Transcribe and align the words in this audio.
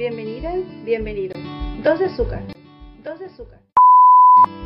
Bienvenida, 0.00 0.54
bienvenido. 0.82 1.34
Dos 1.84 1.98
de 1.98 2.06
azúcar. 2.06 2.42
Dos 3.04 3.18
de 3.18 3.26
azúcar. 3.26 3.60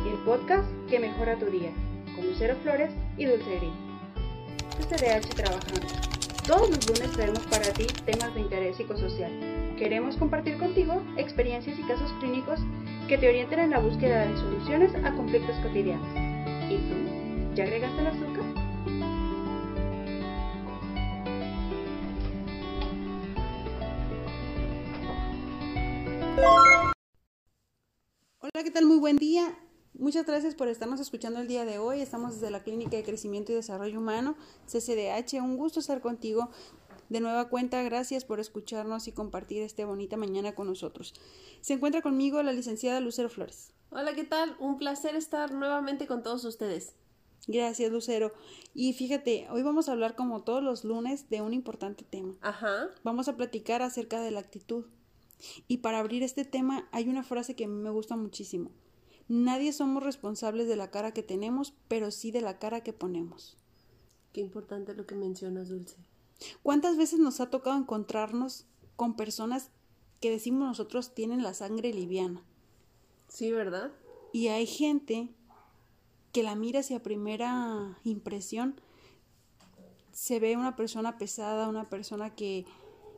El 0.09 0.17
podcast 0.23 0.65
que 0.89 0.97
mejora 0.97 1.37
tu 1.37 1.47
día. 1.47 1.73
Con 2.15 2.25
Lucero 2.25 2.55
Flores 2.63 2.93
y 3.17 3.25
Dulce 3.25 3.57
Gris. 3.57 3.73
CCDH 4.79 5.35
trabajando. 5.35 5.87
Todos 6.47 6.69
los 6.69 6.87
lunes 6.87 7.11
traemos 7.11 7.45
para 7.47 7.69
ti 7.73 7.85
temas 8.05 8.33
de 8.33 8.39
interés 8.39 8.77
psicosocial. 8.77 9.75
Queremos 9.77 10.15
compartir 10.15 10.57
contigo 10.57 11.03
experiencias 11.17 11.77
y 11.77 11.83
casos 11.83 12.13
clínicos 12.21 12.61
que 13.09 13.17
te 13.17 13.27
orienten 13.27 13.59
en 13.59 13.71
la 13.71 13.79
búsqueda 13.79 14.25
de 14.25 14.37
soluciones 14.37 14.95
a 15.03 15.13
conflictos 15.17 15.57
cotidianos. 15.57 16.07
¿Y 16.71 16.77
tú? 16.77 17.55
¿Ya 17.55 17.65
agregaste 17.65 17.99
el 17.99 18.07
azúcar? 18.07 18.34
¿Qué 28.65 28.71
tal? 28.71 28.87
Muy 28.87 28.97
buen 28.97 29.17
día. 29.17 29.55
Muchas 29.93 30.25
gracias 30.25 30.55
por 30.55 30.67
estarnos 30.69 30.99
escuchando 30.99 31.39
el 31.39 31.47
día 31.47 31.65
de 31.65 31.77
hoy. 31.77 32.01
Estamos 32.01 32.33
desde 32.33 32.49
la 32.49 32.63
Clínica 32.63 32.97
de 32.97 33.03
Crecimiento 33.03 33.51
y 33.51 33.55
Desarrollo 33.55 33.99
Humano, 33.99 34.35
CCDH. 34.65 35.35
Un 35.35 35.55
gusto 35.55 35.79
estar 35.79 36.01
contigo. 36.01 36.49
De 37.09 37.19
nueva 37.19 37.47
cuenta, 37.47 37.83
gracias 37.83 38.25
por 38.25 38.39
escucharnos 38.39 39.07
y 39.07 39.11
compartir 39.11 39.61
esta 39.61 39.85
bonita 39.85 40.17
mañana 40.17 40.55
con 40.55 40.65
nosotros. 40.65 41.13
Se 41.61 41.73
encuentra 41.73 42.01
conmigo 42.01 42.41
la 42.41 42.53
licenciada 42.53 42.99
Lucero 43.01 43.29
Flores. 43.29 43.71
Hola, 43.91 44.15
¿qué 44.15 44.23
tal? 44.23 44.57
Un 44.59 44.79
placer 44.79 45.15
estar 45.15 45.53
nuevamente 45.53 46.07
con 46.07 46.23
todos 46.23 46.43
ustedes. 46.43 46.95
Gracias, 47.45 47.91
Lucero. 47.91 48.33
Y 48.73 48.93
fíjate, 48.93 49.45
hoy 49.51 49.61
vamos 49.61 49.89
a 49.89 49.91
hablar 49.91 50.15
como 50.15 50.41
todos 50.41 50.63
los 50.63 50.83
lunes 50.83 51.29
de 51.29 51.41
un 51.41 51.53
importante 51.53 52.03
tema. 52.03 52.33
Ajá. 52.41 52.89
Vamos 53.03 53.27
a 53.27 53.37
platicar 53.37 53.83
acerca 53.83 54.21
de 54.21 54.31
la 54.31 54.39
actitud. 54.39 54.85
Y 55.67 55.77
para 55.77 55.99
abrir 55.99 56.23
este 56.23 56.45
tema 56.45 56.87
hay 56.91 57.09
una 57.09 57.23
frase 57.23 57.55
que 57.55 57.65
a 57.65 57.67
mí 57.67 57.81
me 57.81 57.89
gusta 57.89 58.15
muchísimo. 58.15 58.71
Nadie 59.27 59.73
somos 59.73 60.03
responsables 60.03 60.67
de 60.67 60.75
la 60.75 60.91
cara 60.91 61.13
que 61.13 61.23
tenemos, 61.23 61.73
pero 61.87 62.11
sí 62.11 62.31
de 62.31 62.41
la 62.41 62.59
cara 62.59 62.81
que 62.81 62.93
ponemos. 62.93 63.57
Qué 64.33 64.41
importante 64.41 64.93
lo 64.93 65.05
que 65.05 65.15
mencionas, 65.15 65.69
Dulce. 65.69 65.97
¿Cuántas 66.61 66.97
veces 66.97 67.19
nos 67.19 67.39
ha 67.39 67.49
tocado 67.49 67.77
encontrarnos 67.77 68.65
con 68.95 69.15
personas 69.15 69.71
que 70.19 70.29
decimos 70.29 70.67
nosotros 70.67 71.13
tienen 71.13 71.43
la 71.43 71.53
sangre 71.53 71.93
liviana? 71.93 72.43
Sí, 73.27 73.51
¿verdad? 73.51 73.91
Y 74.33 74.49
hay 74.49 74.67
gente 74.67 75.29
que 76.31 76.43
la 76.43 76.55
mira 76.55 76.81
hacia 76.81 77.01
primera 77.01 77.97
impresión, 78.03 78.81
se 80.11 80.39
ve 80.39 80.57
una 80.57 80.75
persona 80.75 81.17
pesada, 81.17 81.69
una 81.69 81.89
persona 81.89 82.35
que, 82.35 82.65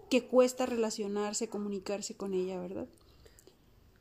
que 0.09 0.25
cuesta 0.25 0.65
relacionarse, 0.65 1.49
comunicarse 1.49 2.15
con 2.15 2.33
ella, 2.33 2.59
¿verdad? 2.59 2.87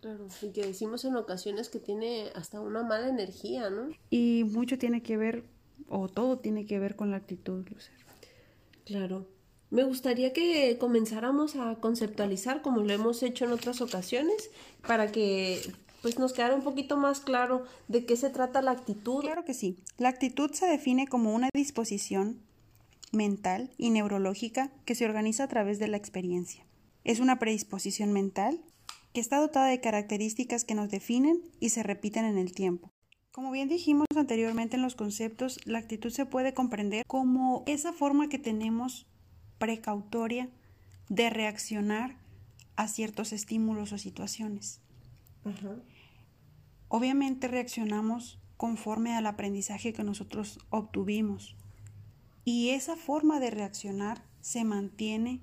Claro, 0.00 0.28
y 0.42 0.50
que 0.50 0.66
decimos 0.66 1.04
en 1.04 1.16
ocasiones 1.16 1.68
que 1.68 1.80
tiene 1.80 2.30
hasta 2.34 2.60
una 2.60 2.82
mala 2.82 3.08
energía, 3.08 3.70
¿no? 3.70 3.88
Y 4.10 4.44
mucho 4.44 4.78
tiene 4.78 5.02
que 5.02 5.16
ver, 5.16 5.44
o 5.88 6.08
todo 6.08 6.38
tiene 6.38 6.66
que 6.66 6.78
ver 6.78 6.96
con 6.96 7.10
la 7.10 7.16
actitud, 7.16 7.66
Lucero. 7.68 8.06
Claro. 8.84 9.26
Me 9.70 9.82
gustaría 9.82 10.32
que 10.32 10.78
comenzáramos 10.78 11.56
a 11.56 11.74
conceptualizar 11.80 12.62
como 12.62 12.82
lo 12.82 12.92
hemos 12.92 13.22
hecho 13.24 13.44
en 13.44 13.52
otras 13.52 13.80
ocasiones 13.80 14.50
para 14.86 15.10
que 15.10 15.60
pues 16.02 16.20
nos 16.20 16.32
quedara 16.32 16.54
un 16.54 16.62
poquito 16.62 16.96
más 16.96 17.18
claro 17.18 17.64
de 17.88 18.06
qué 18.06 18.16
se 18.16 18.30
trata 18.30 18.62
la 18.62 18.70
actitud. 18.70 19.22
Claro 19.22 19.44
que 19.44 19.54
sí. 19.54 19.76
La 19.98 20.08
actitud 20.08 20.52
se 20.52 20.66
define 20.66 21.08
como 21.08 21.34
una 21.34 21.50
disposición 21.52 22.45
mental 23.12 23.70
y 23.78 23.90
neurológica 23.90 24.72
que 24.84 24.94
se 24.94 25.04
organiza 25.04 25.44
a 25.44 25.48
través 25.48 25.78
de 25.78 25.88
la 25.88 25.96
experiencia. 25.96 26.66
Es 27.04 27.20
una 27.20 27.38
predisposición 27.38 28.12
mental 28.12 28.60
que 29.12 29.20
está 29.20 29.38
dotada 29.38 29.68
de 29.68 29.80
características 29.80 30.64
que 30.64 30.74
nos 30.74 30.90
definen 30.90 31.40
y 31.60 31.70
se 31.70 31.82
repiten 31.82 32.24
en 32.24 32.36
el 32.36 32.52
tiempo. 32.52 32.90
Como 33.30 33.50
bien 33.50 33.68
dijimos 33.68 34.06
anteriormente 34.16 34.76
en 34.76 34.82
los 34.82 34.94
conceptos, 34.94 35.60
la 35.64 35.78
actitud 35.78 36.10
se 36.10 36.26
puede 36.26 36.54
comprender 36.54 37.04
como 37.06 37.64
esa 37.66 37.92
forma 37.92 38.28
que 38.28 38.38
tenemos 38.38 39.06
precautoria 39.58 40.48
de 41.08 41.30
reaccionar 41.30 42.16
a 42.76 42.88
ciertos 42.88 43.32
estímulos 43.32 43.92
o 43.92 43.98
situaciones. 43.98 44.80
Obviamente 46.88 47.48
reaccionamos 47.48 48.38
conforme 48.56 49.14
al 49.14 49.26
aprendizaje 49.26 49.92
que 49.92 50.02
nosotros 50.02 50.58
obtuvimos 50.70 51.56
y 52.46 52.70
esa 52.70 52.94
forma 52.94 53.40
de 53.40 53.50
reaccionar 53.50 54.22
se 54.40 54.64
mantiene 54.64 55.42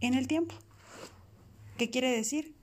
en 0.00 0.14
el 0.14 0.26
tiempo. 0.26 0.56
¿Qué 1.78 1.88
quiere 1.88 2.10
decir? 2.10 2.56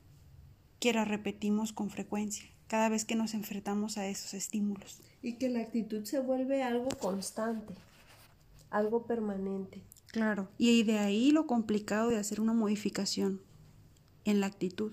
Que 0.81 0.91
la 0.91 1.05
repetimos 1.05 1.71
con 1.71 1.89
frecuencia 1.89 2.45
cada 2.67 2.89
vez 2.89 3.05
que 3.05 3.15
nos 3.15 3.33
enfrentamos 3.33 3.97
a 3.97 4.05
esos 4.05 4.33
estímulos. 4.33 4.99
Y 5.21 5.37
que 5.37 5.47
la 5.47 5.61
actitud 5.61 6.03
se 6.03 6.19
vuelve 6.19 6.61
algo 6.61 6.89
constante, 6.99 7.73
algo 8.69 9.05
permanente. 9.05 9.81
Claro, 10.07 10.49
y 10.57 10.83
de 10.83 10.99
ahí 10.99 11.31
lo 11.31 11.47
complicado 11.47 12.09
de 12.09 12.17
hacer 12.17 12.41
una 12.41 12.53
modificación 12.53 13.41
en 14.25 14.41
la 14.41 14.47
actitud. 14.47 14.91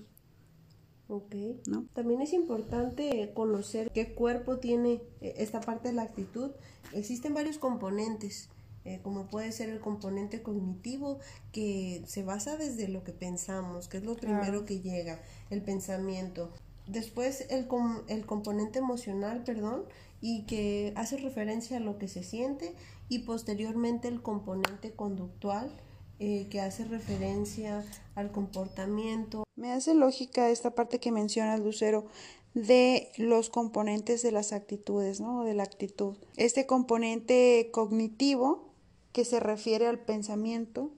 Ok. 1.09 1.35
¿No? 1.67 1.85
También 1.93 2.21
es 2.21 2.33
importante 2.33 3.31
conocer 3.33 3.89
qué 3.91 4.13
cuerpo 4.13 4.59
tiene 4.59 5.01
eh, 5.21 5.33
esta 5.37 5.59
parte 5.59 5.89
de 5.89 5.95
la 5.95 6.03
actitud. 6.03 6.51
Existen 6.93 7.33
varios 7.33 7.57
componentes, 7.57 8.49
eh, 8.85 8.99
como 9.01 9.25
puede 9.27 9.51
ser 9.51 9.69
el 9.69 9.79
componente 9.79 10.41
cognitivo, 10.43 11.17
que 11.51 12.03
se 12.05 12.23
basa 12.23 12.57
desde 12.57 12.87
lo 12.87 13.03
que 13.03 13.11
pensamos, 13.11 13.87
que 13.87 13.97
es 13.97 14.03
lo 14.03 14.15
primero 14.15 14.65
que 14.65 14.81
llega, 14.81 15.19
el 15.49 15.63
pensamiento. 15.63 16.51
Después 16.87 17.47
el, 17.49 17.67
com- 17.67 18.01
el 18.07 18.25
componente 18.27 18.77
emocional, 18.79 19.43
perdón, 19.43 19.85
y 20.21 20.43
que 20.43 20.93
hace 20.95 21.17
referencia 21.17 21.77
a 21.77 21.79
lo 21.79 21.97
que 21.97 22.07
se 22.07 22.23
siente, 22.23 22.75
y 23.09 23.19
posteriormente 23.19 24.07
el 24.07 24.21
componente 24.21 24.91
conductual, 24.91 25.71
eh, 26.19 26.47
que 26.49 26.61
hace 26.61 26.85
referencia 26.85 27.83
al 28.13 28.31
comportamiento, 28.31 29.43
Me 29.59 29.73
hace 29.73 29.93
lógica 29.93 30.49
esta 30.49 30.73
parte 30.73 30.99
que 30.99 31.11
mencionas, 31.11 31.59
Lucero, 31.59 32.05
de 32.53 33.11
los 33.17 33.49
componentes 33.49 34.21
de 34.21 34.31
las 34.31 34.53
actitudes, 34.53 35.19
¿no? 35.19 35.43
De 35.43 35.53
la 35.53 35.63
actitud. 35.63 36.15
Este 36.37 36.65
componente 36.65 37.67
cognitivo 37.73 38.69
que 39.11 39.25
se 39.25 39.41
refiere 39.41 39.85
al 39.85 39.99
pensamiento, 39.99 40.91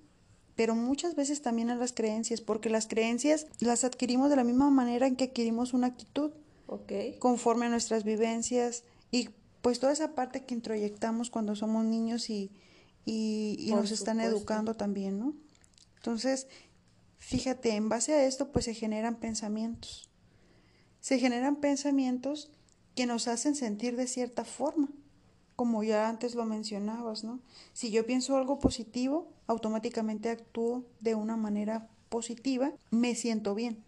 pero 0.55 0.75
muchas 0.75 1.15
veces 1.15 1.41
también 1.41 1.71
a 1.71 1.75
las 1.75 1.91
creencias, 1.91 2.39
porque 2.39 2.69
las 2.69 2.85
creencias 2.85 3.47
las 3.59 3.83
adquirimos 3.83 4.29
de 4.29 4.35
la 4.35 4.43
misma 4.43 4.69
manera 4.69 5.07
en 5.07 5.15
que 5.15 5.23
adquirimos 5.23 5.73
una 5.73 5.87
actitud, 5.87 6.29
¿ok? 6.67 7.17
conforme 7.17 7.65
a 7.65 7.69
nuestras 7.69 8.03
vivencias 8.03 8.83
y 9.09 9.29
pues 9.63 9.79
toda 9.79 9.91
esa 9.91 10.13
parte 10.13 10.45
que 10.45 10.53
introyectamos 10.53 11.31
cuando 11.31 11.55
somos 11.55 11.83
niños 11.83 12.29
y, 12.29 12.51
y, 13.05 13.71
nos 13.71 13.89
están 13.89 14.19
educando 14.19 14.75
también, 14.75 15.17
¿no? 15.17 15.33
Entonces, 15.97 16.47
fíjate, 17.21 17.75
en 17.75 17.87
base 17.87 18.13
a 18.13 18.25
esto 18.25 18.51
pues 18.51 18.65
se 18.65 18.73
generan 18.73 19.15
pensamientos. 19.15 20.09
Se 20.99 21.19
generan 21.19 21.55
pensamientos 21.57 22.51
que 22.95 23.05
nos 23.05 23.27
hacen 23.27 23.55
sentir 23.55 23.95
de 23.95 24.07
cierta 24.07 24.43
forma, 24.43 24.89
como 25.55 25.83
ya 25.83 26.09
antes 26.09 26.35
lo 26.35 26.45
mencionabas, 26.45 27.23
¿no? 27.23 27.39
Si 27.73 27.91
yo 27.91 28.05
pienso 28.05 28.35
algo 28.35 28.59
positivo, 28.59 29.31
automáticamente 29.47 30.29
actúo 30.29 30.83
de 30.99 31.15
una 31.15 31.37
manera 31.37 31.87
positiva, 32.09 32.73
me 32.89 33.15
siento 33.15 33.55
bien 33.55 33.83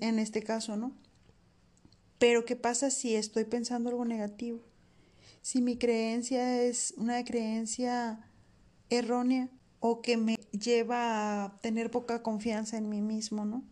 en 0.00 0.18
este 0.18 0.42
caso, 0.42 0.76
¿no? 0.76 0.92
Pero 2.18 2.44
¿qué 2.44 2.56
pasa 2.56 2.90
si 2.90 3.16
estoy 3.16 3.44
pensando 3.44 3.90
algo 3.90 4.04
negativo? 4.04 4.60
Si 5.42 5.60
mi 5.60 5.76
creencia 5.76 6.62
es 6.62 6.94
una 6.96 7.24
creencia 7.24 8.30
errónea 8.90 9.48
o 9.80 10.02
que 10.02 10.16
me 10.16 10.36
lleva 10.52 11.44
a 11.44 11.56
tener 11.60 11.90
poca 11.90 12.22
confianza 12.22 12.76
en 12.76 12.88
mí 12.88 13.00
mismo, 13.00 13.44
¿no? 13.44 13.64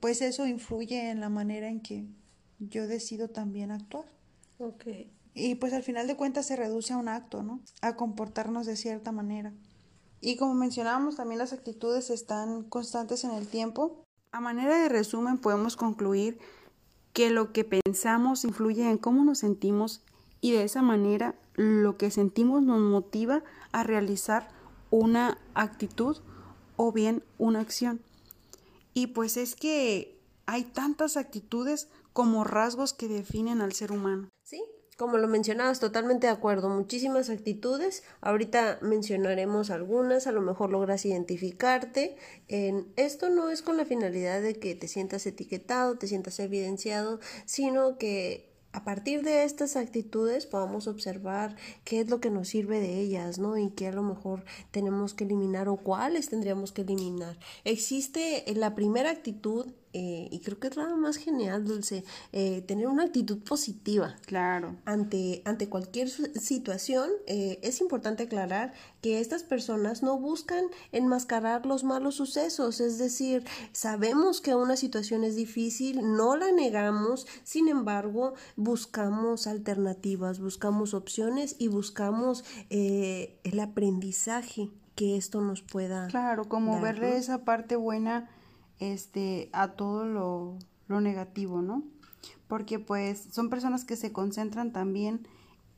Pues 0.00 0.22
eso 0.22 0.46
influye 0.46 1.10
en 1.10 1.20
la 1.20 1.28
manera 1.28 1.68
en 1.68 1.80
que 1.80 2.06
yo 2.58 2.86
decido 2.86 3.28
también 3.28 3.70
actuar. 3.70 4.06
Ok. 4.58 4.86
Y 5.34 5.54
pues 5.56 5.72
al 5.72 5.82
final 5.82 6.06
de 6.06 6.16
cuentas 6.16 6.46
se 6.46 6.56
reduce 6.56 6.92
a 6.92 6.96
un 6.96 7.08
acto, 7.08 7.42
¿no? 7.42 7.60
A 7.80 7.96
comportarnos 7.96 8.66
de 8.66 8.76
cierta 8.76 9.12
manera. 9.12 9.52
Y 10.20 10.36
como 10.36 10.54
mencionábamos, 10.54 11.16
también 11.16 11.38
las 11.38 11.52
actitudes 11.52 12.10
están 12.10 12.64
constantes 12.64 13.24
en 13.24 13.32
el 13.32 13.48
tiempo. 13.48 14.04
A 14.30 14.40
manera 14.40 14.78
de 14.78 14.88
resumen, 14.88 15.38
podemos 15.38 15.76
concluir 15.76 16.38
que 17.12 17.30
lo 17.30 17.52
que 17.52 17.64
pensamos 17.64 18.44
influye 18.44 18.88
en 18.88 18.98
cómo 18.98 19.24
nos 19.24 19.38
sentimos 19.38 20.02
y 20.40 20.52
de 20.52 20.64
esa 20.64 20.82
manera 20.82 21.34
lo 21.54 21.96
que 21.98 22.10
sentimos 22.10 22.62
nos 22.62 22.80
motiva 22.80 23.42
a 23.72 23.82
realizar 23.82 24.48
una 24.92 25.38
actitud 25.54 26.18
o 26.76 26.92
bien 26.92 27.24
una 27.38 27.60
acción. 27.60 28.00
Y 28.94 29.08
pues 29.08 29.36
es 29.36 29.56
que 29.56 30.20
hay 30.46 30.64
tantas 30.64 31.16
actitudes 31.16 31.88
como 32.12 32.44
rasgos 32.44 32.92
que 32.92 33.08
definen 33.08 33.62
al 33.62 33.72
ser 33.72 33.90
humano. 33.90 34.28
Sí, 34.44 34.62
Como 34.98 35.16
lo 35.16 35.26
mencionabas, 35.26 35.80
totalmente 35.80 36.26
de 36.26 36.32
acuerdo. 36.34 36.68
Muchísimas 36.68 37.30
actitudes. 37.30 38.04
Ahorita 38.20 38.78
mencionaremos 38.82 39.70
algunas. 39.70 40.26
A 40.26 40.32
lo 40.32 40.42
mejor 40.42 40.70
logras 40.70 41.06
identificarte. 41.06 42.16
En 42.48 42.92
esto 42.96 43.30
no 43.30 43.48
es 43.48 43.62
con 43.62 43.78
la 43.78 43.86
finalidad 43.86 44.42
de 44.42 44.58
que 44.60 44.74
te 44.74 44.88
sientas 44.88 45.24
etiquetado, 45.24 45.96
te 45.96 46.06
sientas 46.06 46.38
evidenciado, 46.38 47.18
sino 47.46 47.96
que 47.96 48.51
a 48.72 48.84
partir 48.84 49.22
de 49.22 49.44
estas 49.44 49.76
actitudes 49.76 50.46
podamos 50.46 50.86
observar 50.86 51.56
qué 51.84 52.00
es 52.00 52.08
lo 52.08 52.20
que 52.20 52.30
nos 52.30 52.48
sirve 52.48 52.80
de 52.80 53.00
ellas, 53.00 53.38
¿no? 53.38 53.58
Y 53.58 53.70
qué 53.70 53.88
a 53.88 53.92
lo 53.92 54.02
mejor 54.02 54.44
tenemos 54.70 55.12
que 55.12 55.24
eliminar 55.24 55.68
o 55.68 55.76
cuáles 55.76 56.30
tendríamos 56.30 56.72
que 56.72 56.82
eliminar. 56.82 57.38
Existe 57.64 58.44
la 58.54 58.74
primera 58.74 59.10
actitud 59.10 59.66
eh, 59.92 60.28
y 60.30 60.40
creo 60.40 60.58
que 60.58 60.68
es 60.68 60.76
la 60.76 60.94
más 60.96 61.16
genial, 61.16 61.64
Dulce, 61.64 62.04
eh, 62.32 62.62
tener 62.62 62.86
una 62.86 63.04
actitud 63.04 63.38
positiva. 63.38 64.16
Claro. 64.26 64.76
Ante, 64.84 65.42
ante 65.44 65.68
cualquier 65.68 66.08
situación, 66.08 67.10
eh, 67.26 67.58
es 67.62 67.80
importante 67.80 68.24
aclarar 68.24 68.72
que 69.02 69.20
estas 69.20 69.42
personas 69.42 70.02
no 70.02 70.18
buscan 70.18 70.64
enmascarar 70.92 71.66
los 71.66 71.84
malos 71.84 72.14
sucesos, 72.14 72.80
es 72.80 72.98
decir, 72.98 73.44
sabemos 73.72 74.40
que 74.40 74.54
una 74.54 74.76
situación 74.76 75.24
es 75.24 75.36
difícil, 75.36 76.16
no 76.16 76.36
la 76.36 76.52
negamos, 76.52 77.26
sin 77.44 77.68
embargo, 77.68 78.34
buscamos 78.56 79.46
alternativas, 79.46 80.40
buscamos 80.40 80.94
opciones 80.94 81.56
y 81.58 81.68
buscamos 81.68 82.44
el 82.70 83.60
aprendizaje 83.60 84.70
que 84.94 85.16
esto 85.16 85.40
nos 85.40 85.62
pueda. 85.62 86.06
Claro, 86.08 86.48
como 86.48 86.80
verle 86.80 87.16
esa 87.16 87.44
parte 87.44 87.76
buena 87.76 88.28
este, 88.82 89.48
a 89.52 89.72
todo 89.72 90.04
lo, 90.06 90.58
lo 90.88 91.00
negativo, 91.00 91.62
¿no? 91.62 91.84
Porque 92.48 92.80
pues 92.80 93.28
son 93.30 93.48
personas 93.48 93.84
que 93.84 93.96
se 93.96 94.12
concentran 94.12 94.72
también 94.72 95.26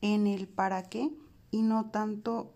en 0.01 0.25
el 0.25 0.47
para 0.47 0.89
qué 0.89 1.11
y 1.51 1.61
no 1.61 1.91
tanto 1.91 2.51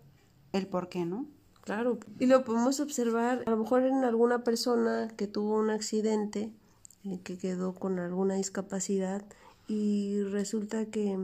el 0.52 0.66
por 0.66 0.88
qué, 0.88 1.04
¿no? 1.04 1.26
Claro, 1.62 1.98
y 2.18 2.26
lo 2.26 2.44
podemos 2.44 2.80
observar 2.80 3.44
a 3.46 3.50
lo 3.50 3.58
mejor 3.58 3.84
en 3.84 4.02
alguna 4.02 4.42
persona 4.42 5.08
que 5.16 5.28
tuvo 5.28 5.58
un 5.58 5.70
accidente, 5.70 6.50
eh, 7.04 7.20
que 7.22 7.38
quedó 7.38 7.74
con 7.74 8.00
alguna 8.00 8.34
discapacidad 8.34 9.24
y 9.68 10.22
resulta 10.24 10.86
que 10.86 11.16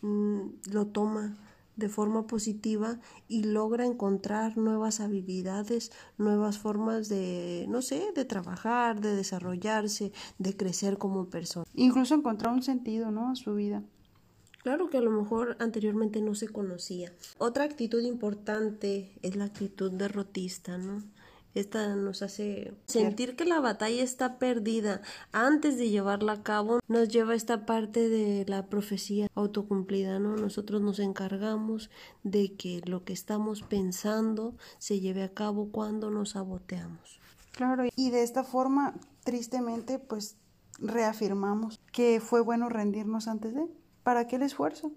mm, 0.00 0.40
lo 0.72 0.86
toma 0.86 1.36
de 1.76 1.88
forma 1.88 2.26
positiva 2.26 3.00
y 3.28 3.44
logra 3.44 3.84
encontrar 3.84 4.56
nuevas 4.56 5.00
habilidades, 5.00 5.92
nuevas 6.18 6.58
formas 6.58 7.08
de, 7.08 7.66
no 7.68 7.82
sé, 7.82 8.12
de 8.14 8.24
trabajar, 8.24 9.00
de 9.00 9.16
desarrollarse, 9.16 10.12
de 10.38 10.56
crecer 10.56 10.98
como 10.98 11.28
persona. 11.30 11.66
Incluso 11.74 12.14
encontrar 12.14 12.52
un 12.52 12.62
sentido, 12.62 13.10
¿no? 13.10 13.30
A 13.30 13.36
su 13.36 13.54
vida. 13.54 13.82
Claro 14.64 14.88
que 14.88 14.96
a 14.96 15.02
lo 15.02 15.10
mejor 15.10 15.58
anteriormente 15.60 16.22
no 16.22 16.34
se 16.34 16.48
conocía. 16.48 17.12
Otra 17.36 17.64
actitud 17.64 18.02
importante 18.02 19.12
es 19.20 19.36
la 19.36 19.44
actitud 19.44 19.92
derrotista, 19.92 20.78
¿no? 20.78 21.02
Esta 21.54 21.94
nos 21.94 22.22
hace 22.22 22.74
sentir 22.86 23.36
que 23.36 23.44
la 23.44 23.60
batalla 23.60 24.02
está 24.02 24.38
perdida 24.38 25.02
antes 25.30 25.78
de 25.78 25.88
llevarla 25.88 26.32
a 26.32 26.42
cabo. 26.42 26.80
Nos 26.88 27.08
lleva 27.08 27.32
a 27.32 27.36
esta 27.36 27.64
parte 27.64 28.08
de 28.08 28.44
la 28.48 28.66
profecía 28.66 29.28
autocumplida, 29.36 30.18
¿no? 30.18 30.36
Nosotros 30.36 30.82
nos 30.82 30.98
encargamos 30.98 31.90
de 32.24 32.54
que 32.56 32.80
lo 32.84 33.04
que 33.04 33.12
estamos 33.12 33.62
pensando 33.62 34.56
se 34.78 34.98
lleve 34.98 35.22
a 35.22 35.32
cabo 35.32 35.70
cuando 35.70 36.10
nos 36.10 36.30
saboteamos. 36.30 37.20
Claro, 37.52 37.84
y 37.94 38.10
de 38.10 38.24
esta 38.24 38.42
forma, 38.42 38.94
tristemente, 39.22 40.00
pues 40.00 40.36
reafirmamos 40.78 41.80
que 41.92 42.20
fue 42.20 42.40
bueno 42.40 42.68
rendirnos 42.68 43.28
antes 43.28 43.54
de. 43.54 43.64
¿Para 44.02 44.26
qué 44.26 44.36
el 44.36 44.42
esfuerzo? 44.42 44.92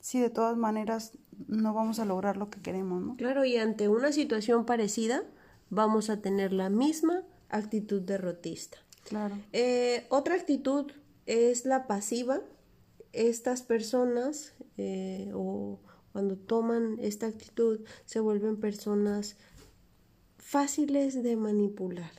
Si 0.00 0.18
de 0.18 0.30
todas 0.30 0.56
maneras 0.56 1.16
no 1.46 1.74
vamos 1.74 2.00
a 2.00 2.04
lograr 2.04 2.36
lo 2.36 2.50
que 2.50 2.60
queremos, 2.60 3.00
¿no? 3.02 3.16
Claro, 3.16 3.44
y 3.44 3.56
ante 3.56 3.88
una 3.88 4.10
situación 4.10 4.66
parecida, 4.66 5.22
vamos 5.72 6.10
a 6.10 6.20
tener 6.20 6.52
la 6.52 6.68
misma 6.68 7.22
actitud 7.48 8.02
derrotista. 8.02 8.76
Claro. 9.08 9.38
Eh, 9.52 10.06
otra 10.10 10.34
actitud 10.34 10.92
es 11.24 11.64
la 11.64 11.86
pasiva. 11.86 12.40
Estas 13.12 13.62
personas 13.62 14.52
eh, 14.76 15.30
o 15.34 15.80
cuando 16.12 16.36
toman 16.36 16.98
esta 17.00 17.26
actitud 17.26 17.80
se 18.04 18.20
vuelven 18.20 18.60
personas 18.60 19.36
fáciles 20.36 21.22
de 21.22 21.36
manipular. 21.36 22.12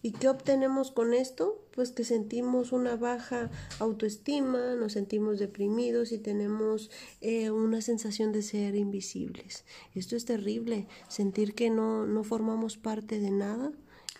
¿Y 0.00 0.12
qué 0.12 0.28
obtenemos 0.28 0.92
con 0.92 1.12
esto? 1.12 1.64
Pues 1.74 1.90
que 1.90 2.04
sentimos 2.04 2.72
una 2.72 2.96
baja 2.96 3.50
autoestima, 3.80 4.76
nos 4.76 4.92
sentimos 4.92 5.38
deprimidos 5.38 6.12
y 6.12 6.18
tenemos 6.18 6.90
eh, 7.20 7.50
una 7.50 7.80
sensación 7.80 8.32
de 8.32 8.42
ser 8.42 8.76
invisibles. 8.76 9.64
Esto 9.94 10.14
es 10.14 10.24
terrible, 10.24 10.86
sentir 11.08 11.54
que 11.54 11.70
no, 11.70 12.06
no 12.06 12.22
formamos 12.22 12.76
parte 12.76 13.18
de 13.18 13.30
nada 13.30 13.72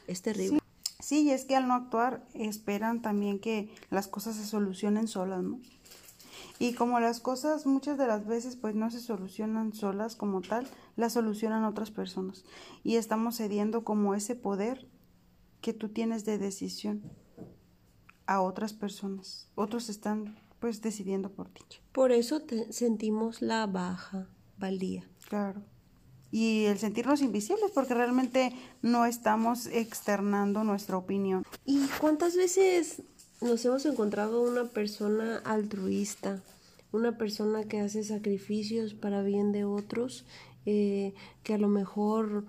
es 0.08 0.22
terrible. 0.22 0.58
Sí. 1.00 1.22
y 1.22 1.30
es 1.30 1.44
que 1.44 1.54
al 1.54 1.69
no 1.69 1.75
actuar 1.75 2.26
esperan 2.34 3.00
también 3.02 3.38
que 3.38 3.72
las 3.90 4.08
cosas 4.08 4.34
se 4.36 4.44
solucionen 4.44 5.06
solas, 5.06 5.42
¿no? 5.44 5.60
Y 6.58 6.72
como 6.75 6.98
las 6.98 7.20
cosas 7.20 7.66
muchas 7.66 7.98
de 7.98 8.08
las 8.08 8.26
veces 8.26 8.56
pues 8.56 8.75
no 8.75 8.90
se 8.90 8.98
solucionan 8.98 9.72
solas 9.75 10.16
como 10.16 10.40
tal, 10.40 10.66
las 10.96 11.12
solucionan 11.12 11.64
otras 11.64 11.92
personas. 11.92 12.44
Y 12.82 12.96
estamos 12.96 13.36
cediendo 13.36 13.84
como 13.84 14.16
ese 14.16 14.34
poder 14.34 14.88
que 15.60 15.72
tú 15.72 15.88
tienes 15.88 16.25
de 16.25 16.38
decisión 16.38 17.02
a 18.26 18.40
otras 18.40 18.72
personas. 18.72 19.50
Otros 19.55 19.88
están 19.88 20.38
pues 20.60 20.82
decidiendo 20.82 21.31
por 21.31 21.49
ti. 21.49 21.62
Por 21.93 22.12
eso 22.12 22.40
te 22.40 22.72
sentimos 22.72 23.43
la 23.43 23.66
baja 23.66 24.28
valía. 24.58 25.08
Claro. 25.28 25.62
Y 26.31 26.64
el 26.64 26.78
sentirnos 26.78 27.22
invisibles 27.22 27.70
porque 27.72 27.94
realmente 27.94 28.52
no 28.82 29.06
estamos 29.06 29.66
externando 29.66 30.62
nuestra 30.62 30.99
opinión. 30.99 31.44
¿Y 31.64 31.87
cuántas 32.00 32.37
veces 32.37 33.02
nos 33.40 33.64
hemos 33.64 33.87
encontrado 33.87 34.43
una 34.43 34.64
persona 34.64 35.38
altruista, 35.44 36.43
una 36.93 37.16
persona 37.16 37.64
que 37.64 37.81
hace 37.81 38.04
sacrificios 38.04 38.93
para 38.94 39.22
bien 39.22 39.52
de 39.52 39.64
otros, 39.64 40.26
eh, 40.66 41.14
que 41.44 41.54
a 41.54 41.58
lo 41.58 41.69
mejor 41.69 42.44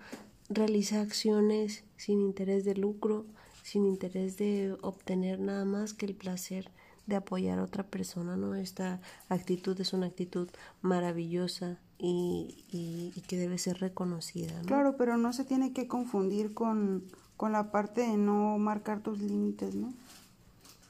realiza 0.49 1.01
acciones 1.01 1.83
sin 1.97 2.21
interés 2.21 2.65
de 2.65 2.75
lucro, 2.75 3.25
sin 3.63 3.85
interés 3.85 4.37
de 4.37 4.75
obtener 4.81 5.39
nada 5.39 5.65
más 5.65 5.93
que 5.93 6.05
el 6.05 6.15
placer 6.15 6.71
de 7.05 7.15
apoyar 7.15 7.59
a 7.59 7.63
otra 7.63 7.83
persona, 7.83 8.37
¿no? 8.37 8.55
Esta 8.55 9.01
actitud 9.29 9.79
es 9.81 9.93
una 9.93 10.07
actitud 10.07 10.47
maravillosa 10.81 11.79
y, 11.97 12.63
y, 12.71 13.21
que 13.27 13.37
debe 13.37 13.57
ser 13.57 13.79
reconocida, 13.79 14.53
¿no? 14.61 14.67
Claro, 14.67 14.95
pero 14.97 15.17
no 15.17 15.33
se 15.33 15.43
tiene 15.43 15.73
que 15.73 15.87
confundir 15.87 16.53
con, 16.53 17.03
con 17.35 17.51
la 17.51 17.71
parte 17.71 18.01
de 18.01 18.17
no 18.17 18.57
marcar 18.57 19.01
tus 19.01 19.19
límites, 19.19 19.75
¿no? 19.75 19.93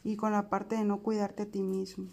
Y 0.03 0.17
con 0.17 0.31
la 0.31 0.50
parte 0.50 0.75
de 0.75 0.84
no 0.84 1.00
cuidarte 1.00 1.43
a 1.43 1.45
ti 1.45 1.62
mismo. 1.62 2.05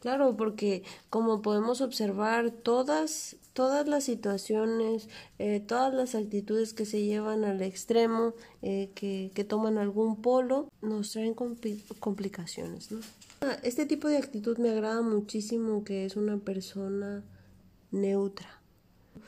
Claro, 0.00 0.34
porque 0.36 0.82
como 1.10 1.42
podemos 1.42 1.82
observar, 1.82 2.50
todas, 2.50 3.36
todas 3.52 3.86
las 3.86 4.04
situaciones, 4.04 5.08
eh, 5.38 5.60
todas 5.60 5.92
las 5.92 6.14
actitudes 6.14 6.72
que 6.72 6.86
se 6.86 7.04
llevan 7.04 7.44
al 7.44 7.60
extremo, 7.60 8.32
eh, 8.62 8.90
que, 8.94 9.30
que, 9.34 9.44
toman 9.44 9.76
algún 9.76 10.22
polo, 10.22 10.68
nos 10.80 11.12
traen 11.12 11.34
complicaciones. 11.34 12.90
¿no? 12.90 13.00
Ah, 13.42 13.58
este 13.62 13.84
tipo 13.84 14.08
de 14.08 14.16
actitud 14.16 14.56
me 14.56 14.70
agrada 14.70 15.02
muchísimo, 15.02 15.84
que 15.84 16.06
es 16.06 16.16
una 16.16 16.38
persona 16.38 17.22
neutra. 17.90 18.60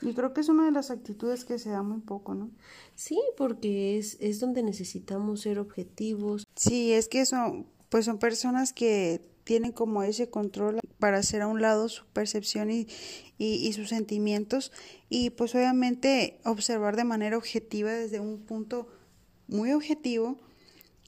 Y 0.01 0.13
creo 0.13 0.33
que 0.33 0.41
es 0.41 0.49
una 0.49 0.65
de 0.65 0.71
las 0.71 0.89
actitudes 0.89 1.45
que 1.45 1.59
se 1.59 1.69
da 1.69 1.83
muy 1.83 1.99
poco, 1.99 2.33
¿no? 2.33 2.49
Sí, 2.95 3.21
porque 3.37 3.97
es, 3.99 4.17
es 4.19 4.39
donde 4.39 4.63
necesitamos 4.63 5.41
ser 5.41 5.59
objetivos. 5.59 6.45
Sí, 6.55 6.93
es 6.93 7.07
que 7.07 7.25
son, 7.25 7.67
pues 7.89 8.05
son 8.05 8.17
personas 8.17 8.73
que 8.73 9.21
tienen 9.43 9.71
como 9.71 10.03
ese 10.03 10.29
control 10.29 10.79
para 10.99 11.17
hacer 11.17 11.41
a 11.41 11.47
un 11.47 11.61
lado 11.61 11.89
su 11.89 12.05
percepción 12.05 12.71
y, 12.71 12.87
y, 13.37 13.73
sus 13.73 13.89
sentimientos 13.89 14.71
y 15.09 15.31
pues 15.31 15.53
obviamente 15.55 16.39
observar 16.45 16.95
de 16.95 17.03
manera 17.03 17.37
objetiva 17.37 17.91
desde 17.91 18.19
un 18.19 18.39
punto 18.39 18.87
muy 19.47 19.73
objetivo 19.73 20.37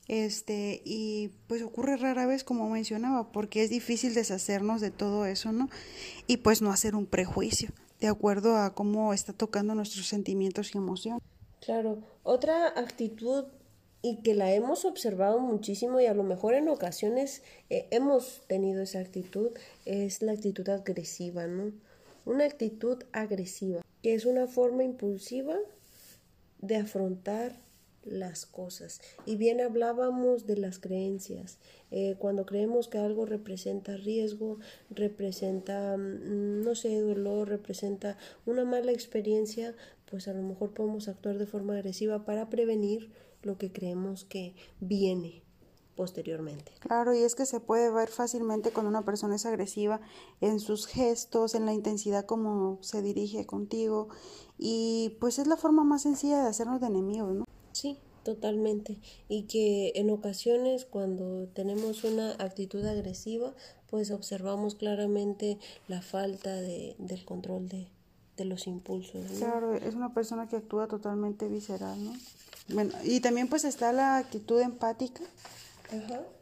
este 0.07 0.81
y 0.85 1.31
pues 1.47 1.63
ocurre 1.63 1.97
rara 1.97 2.25
vez 2.25 2.43
como 2.43 2.69
mencionaba 2.69 3.31
porque 3.31 3.63
es 3.63 3.69
difícil 3.69 4.13
deshacernos 4.13 4.81
de 4.81 4.91
todo 4.91 5.25
eso 5.25 5.51
no 5.51 5.69
y 6.27 6.37
pues 6.37 6.61
no 6.61 6.71
hacer 6.71 6.95
un 6.95 7.05
prejuicio 7.05 7.69
de 7.99 8.07
acuerdo 8.07 8.57
a 8.57 8.73
cómo 8.73 9.13
está 9.13 9.33
tocando 9.33 9.75
nuestros 9.75 10.07
sentimientos 10.07 10.75
y 10.75 10.77
emociones. 10.77 11.23
Claro. 11.61 11.99
Otra 12.23 12.67
actitud 12.67 13.45
y 14.05 14.17
que 14.17 14.35
la 14.35 14.53
hemos 14.53 14.85
observado 14.85 15.39
muchísimo 15.39 15.99
y 15.99 16.05
a 16.05 16.13
lo 16.13 16.21
mejor 16.21 16.53
en 16.53 16.69
ocasiones 16.69 17.41
eh, 17.71 17.87
hemos 17.89 18.43
tenido 18.45 18.83
esa 18.83 18.99
actitud, 18.99 19.49
es 19.85 20.21
la 20.21 20.33
actitud 20.33 20.69
agresiva, 20.69 21.47
¿no? 21.47 21.71
Una 22.23 22.45
actitud 22.45 23.01
agresiva, 23.13 23.81
que 24.03 24.13
es 24.13 24.25
una 24.25 24.45
forma 24.45 24.83
impulsiva 24.83 25.55
de 26.61 26.75
afrontar 26.75 27.59
las 28.03 28.45
cosas. 28.45 29.01
Y 29.25 29.37
bien 29.37 29.59
hablábamos 29.59 30.45
de 30.45 30.57
las 30.57 30.77
creencias. 30.77 31.57
Eh, 31.89 32.13
cuando 32.19 32.45
creemos 32.45 32.87
que 32.87 32.99
algo 32.99 33.25
representa 33.25 33.97
riesgo, 33.97 34.59
representa, 34.91 35.97
mm, 35.97 36.61
no 36.61 36.75
sé, 36.75 36.99
dolor, 36.99 37.49
representa 37.49 38.19
una 38.45 38.65
mala 38.65 38.91
experiencia, 38.91 39.73
pues 40.05 40.27
a 40.27 40.33
lo 40.33 40.43
mejor 40.43 40.75
podemos 40.75 41.07
actuar 41.07 41.39
de 41.39 41.47
forma 41.47 41.73
agresiva 41.73 42.23
para 42.23 42.51
prevenir 42.51 43.09
lo 43.45 43.57
que 43.57 43.71
creemos 43.71 44.25
que 44.25 44.55
viene 44.81 45.45
posteriormente. 45.95 46.73
Claro, 46.79 47.13
y 47.15 47.19
es 47.19 47.35
que 47.35 47.45
se 47.45 47.59
puede 47.59 47.89
ver 47.89 48.09
fácilmente 48.09 48.71
cuando 48.71 48.89
una 48.89 49.05
persona 49.05 49.35
es 49.35 49.45
agresiva 49.45 50.01
en 50.41 50.59
sus 50.59 50.87
gestos, 50.87 51.55
en 51.55 51.65
la 51.65 51.73
intensidad 51.73 52.25
como 52.25 52.79
se 52.81 53.01
dirige 53.01 53.45
contigo, 53.45 54.09
y 54.57 55.15
pues 55.19 55.39
es 55.39 55.47
la 55.47 55.57
forma 55.57 55.83
más 55.83 56.03
sencilla 56.03 56.41
de 56.41 56.49
hacernos 56.49 56.81
de 56.81 56.87
enemigos, 56.87 57.33
¿no? 57.33 57.45
Sí, 57.71 57.99
totalmente. 58.23 58.99
Y 59.29 59.43
que 59.43 59.93
en 59.95 60.09
ocasiones 60.09 60.85
cuando 60.85 61.47
tenemos 61.47 62.03
una 62.03 62.31
actitud 62.39 62.83
agresiva, 62.85 63.53
pues 63.87 64.11
observamos 64.11 64.75
claramente 64.75 65.59
la 65.87 66.01
falta 66.01 66.53
de, 66.55 66.95
del 66.99 67.23
control 67.23 67.69
de, 67.69 67.87
de 68.37 68.45
los 68.45 68.67
impulsos. 68.67 69.25
Claro, 69.37 69.73
es 69.73 69.95
una 69.95 70.13
persona 70.13 70.47
que 70.47 70.57
actúa 70.57 70.87
totalmente 70.87 71.47
visceral, 71.47 72.03
¿no? 72.03 72.13
Bueno, 72.69 72.93
y 73.03 73.19
también 73.19 73.47
pues 73.47 73.63
está 73.63 73.93
la 73.93 74.17
actitud 74.17 74.59
empática, 74.59 75.23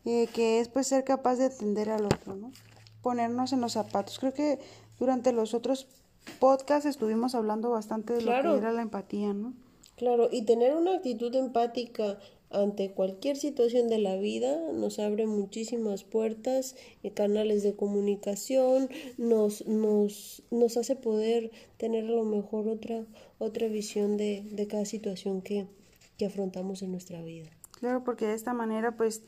eh, 0.06 0.28
que 0.34 0.60
es 0.60 0.70
pues 0.70 0.88
ser 0.88 1.04
capaz 1.04 1.36
de 1.36 1.46
atender 1.46 1.90
al 1.90 2.06
otro, 2.06 2.36
¿no? 2.36 2.52
Ponernos 3.02 3.52
en 3.52 3.62
los 3.62 3.74
zapatos. 3.74 4.20
Creo 4.20 4.34
que 4.34 4.60
durante 5.00 5.34
los 5.34 5.54
otros 5.54 5.88
podcasts 6.40 6.86
estuvimos 6.86 7.36
hablando 7.36 7.70
bastante 7.70 8.14
de 8.14 8.22
lo 8.22 8.32
que 8.32 8.58
era 8.58 8.72
la 8.72 8.82
empatía, 8.82 9.34
¿no? 9.34 9.54
Claro, 9.98 10.30
y 10.32 10.44
tener 10.44 10.76
una 10.76 10.96
actitud 10.96 11.36
empática 11.36 12.18
ante 12.54 12.92
cualquier 12.92 13.38
situación 13.38 13.88
de 13.90 13.98
la 13.98 14.16
vida 14.18 14.72
nos 14.74 15.00
abre 15.00 15.26
muchísimas 15.28 16.04
puertas, 16.04 16.76
y 17.02 17.08
eh, 17.08 17.12
canales 17.12 17.64
de 17.64 17.76
comunicación, 17.76 18.90
nos, 19.18 19.66
nos, 19.68 20.44
nos 20.52 20.78
hace 20.78 20.96
poder 20.96 21.52
tener 21.78 22.06
a 22.06 22.12
lo 22.12 22.24
mejor 22.24 22.68
otra, 22.68 23.06
otra 23.40 23.68
visión 23.68 24.18
de, 24.18 24.44
de 24.52 24.68
cada 24.68 24.86
situación 24.86 25.42
que, 25.42 25.68
que 26.18 26.26
afrontamos 26.26 26.82
en 26.82 26.92
nuestra 26.92 27.22
vida. 27.22 27.50
Claro, 27.80 28.04
porque 28.04 28.26
de 28.26 28.34
esta 28.34 28.54
manera 28.54 28.96
pues 28.96 29.24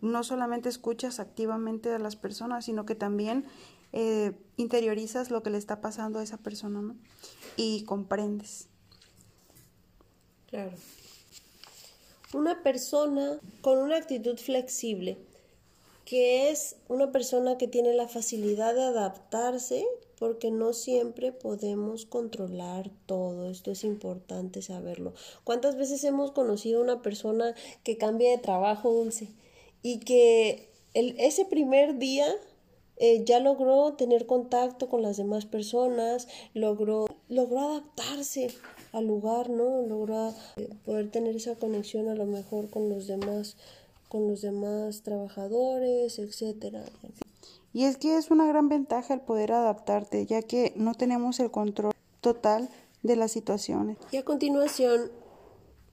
no 0.00 0.24
solamente 0.24 0.68
escuchas 0.68 1.20
activamente 1.20 1.92
a 1.92 1.98
las 1.98 2.16
personas, 2.16 2.64
sino 2.64 2.86
que 2.86 2.94
también 2.94 3.44
eh, 3.92 4.32
interiorizas 4.56 5.30
lo 5.30 5.42
que 5.42 5.50
le 5.50 5.58
está 5.58 5.80
pasando 5.80 6.18
a 6.18 6.22
esa 6.22 6.38
persona, 6.38 6.80
¿no? 6.80 6.96
Y 7.56 7.84
comprendes. 7.84 8.68
Claro. 10.46 10.72
Una 12.34 12.62
persona 12.62 13.40
con 13.62 13.78
una 13.78 13.96
actitud 13.96 14.36
flexible, 14.36 15.16
que 16.04 16.50
es 16.50 16.76
una 16.88 17.10
persona 17.10 17.56
que 17.56 17.68
tiene 17.68 17.94
la 17.94 18.06
facilidad 18.06 18.74
de 18.74 18.82
adaptarse 18.82 19.86
porque 20.18 20.50
no 20.50 20.74
siempre 20.74 21.32
podemos 21.32 22.04
controlar 22.04 22.90
todo. 23.06 23.48
Esto 23.50 23.70
es 23.70 23.82
importante 23.82 24.60
saberlo. 24.60 25.14
¿Cuántas 25.42 25.76
veces 25.76 26.04
hemos 26.04 26.30
conocido 26.32 26.80
a 26.80 26.84
una 26.84 27.00
persona 27.00 27.54
que 27.82 27.96
cambia 27.96 28.30
de 28.30 28.38
trabajo 28.38 28.92
dulce 28.92 29.28
y 29.82 30.00
que 30.00 30.68
el, 30.92 31.14
ese 31.18 31.46
primer 31.46 31.98
día 31.98 32.26
eh, 32.98 33.24
ya 33.24 33.40
logró 33.40 33.94
tener 33.94 34.26
contacto 34.26 34.90
con 34.90 35.00
las 35.00 35.16
demás 35.16 35.46
personas, 35.46 36.28
logró, 36.52 37.06
logró 37.28 37.60
adaptarse 37.60 38.50
al 38.92 39.06
lugar, 39.06 39.50
¿no? 39.50 39.82
Logró 39.86 40.34
eh, 40.56 40.68
poder 40.84 41.10
tener 41.10 41.36
esa 41.36 41.54
conexión 41.54 42.08
a 42.08 42.14
lo 42.14 42.26
mejor 42.26 42.70
con 42.70 42.88
los 42.88 43.06
demás, 43.06 43.56
con 44.08 44.28
los 44.28 44.42
demás 44.42 45.02
trabajadores, 45.02 46.18
etcétera. 46.18 46.84
Y 47.72 47.84
es 47.84 47.96
que 47.96 48.16
es 48.16 48.30
una 48.30 48.46
gran 48.46 48.68
ventaja 48.68 49.14
el 49.14 49.20
poder 49.20 49.52
adaptarte, 49.52 50.26
ya 50.26 50.42
que 50.42 50.72
no 50.76 50.94
tenemos 50.94 51.38
el 51.40 51.50
control 51.50 51.92
total 52.20 52.68
de 53.02 53.16
las 53.16 53.32
situaciones. 53.32 53.96
Y 54.10 54.16
a 54.16 54.24
continuación 54.24 55.10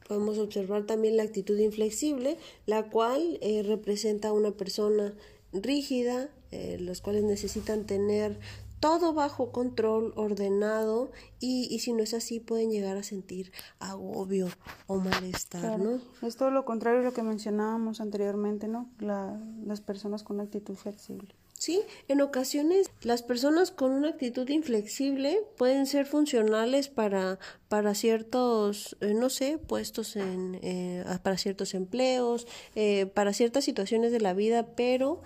podemos 0.07 0.37
observar 0.37 0.85
también 0.85 1.17
la 1.17 1.23
actitud 1.23 1.57
inflexible, 1.57 2.37
la 2.65 2.89
cual 2.89 3.39
eh, 3.41 3.63
representa 3.63 4.29
a 4.29 4.33
una 4.33 4.51
persona 4.51 5.13
rígida, 5.51 6.29
eh, 6.51 6.77
los 6.79 7.01
cuales 7.01 7.23
necesitan 7.23 7.85
tener 7.85 8.39
todo 8.79 9.13
bajo 9.13 9.51
control, 9.51 10.13
ordenado, 10.15 11.11
y, 11.39 11.67
y, 11.69 11.79
si 11.79 11.93
no 11.93 12.03
es 12.03 12.13
así 12.13 12.39
pueden 12.39 12.71
llegar 12.71 12.97
a 12.97 13.03
sentir 13.03 13.51
agobio 13.79 14.47
o 14.87 14.97
malestar, 14.97 15.79
¿no? 15.79 15.99
Es 16.21 16.35
todo 16.37 16.51
lo 16.51 16.65
contrario 16.65 17.01
a 17.01 17.03
lo 17.03 17.13
que 17.13 17.23
mencionábamos 17.23 18.01
anteriormente, 18.01 18.67
¿no? 18.67 18.89
La, 18.99 19.39
las 19.65 19.81
personas 19.81 20.23
con 20.23 20.39
actitud 20.39 20.75
flexible. 20.75 21.35
Sí, 21.57 21.81
en 22.09 22.19
ocasiones 22.19 22.91
las 23.01 23.23
personas 23.23 23.71
con 23.71 23.91
una 23.91 24.09
actitud 24.09 24.47
inflexible 24.49 25.41
pueden 25.57 25.85
ser 25.87 26.05
funcionales 26.05 26.89
para, 26.89 27.39
para 27.69 27.95
ciertos, 27.95 28.97
eh, 28.99 29.13
no 29.13 29.29
sé, 29.29 29.57
puestos 29.57 30.17
en, 30.17 30.59
eh, 30.61 31.05
para 31.23 31.37
ciertos 31.37 31.73
empleos, 31.73 32.45
eh, 32.75 33.05
para 33.05 33.31
ciertas 33.31 33.63
situaciones 33.63 34.11
de 34.11 34.19
la 34.19 34.33
vida, 34.33 34.75
pero 34.75 35.21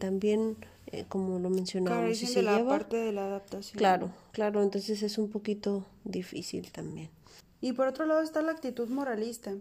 también, 0.00 0.56
como 1.08 1.38
lo 1.38 1.50
mencionábamos, 1.50 2.18
si 2.18 2.42
la 2.42 2.64
parte 2.64 2.96
de 2.96 3.12
la 3.12 3.26
adaptación. 3.26 3.78
Claro, 3.78 4.10
claro, 4.32 4.62
entonces 4.62 5.02
es 5.02 5.18
un 5.18 5.30
poquito 5.30 5.86
difícil 6.04 6.70
también. 6.72 7.10
Y 7.60 7.72
por 7.72 7.88
otro 7.88 8.06
lado 8.06 8.22
está 8.22 8.42
la 8.42 8.52
actitud 8.52 8.88
moralista, 8.88 9.54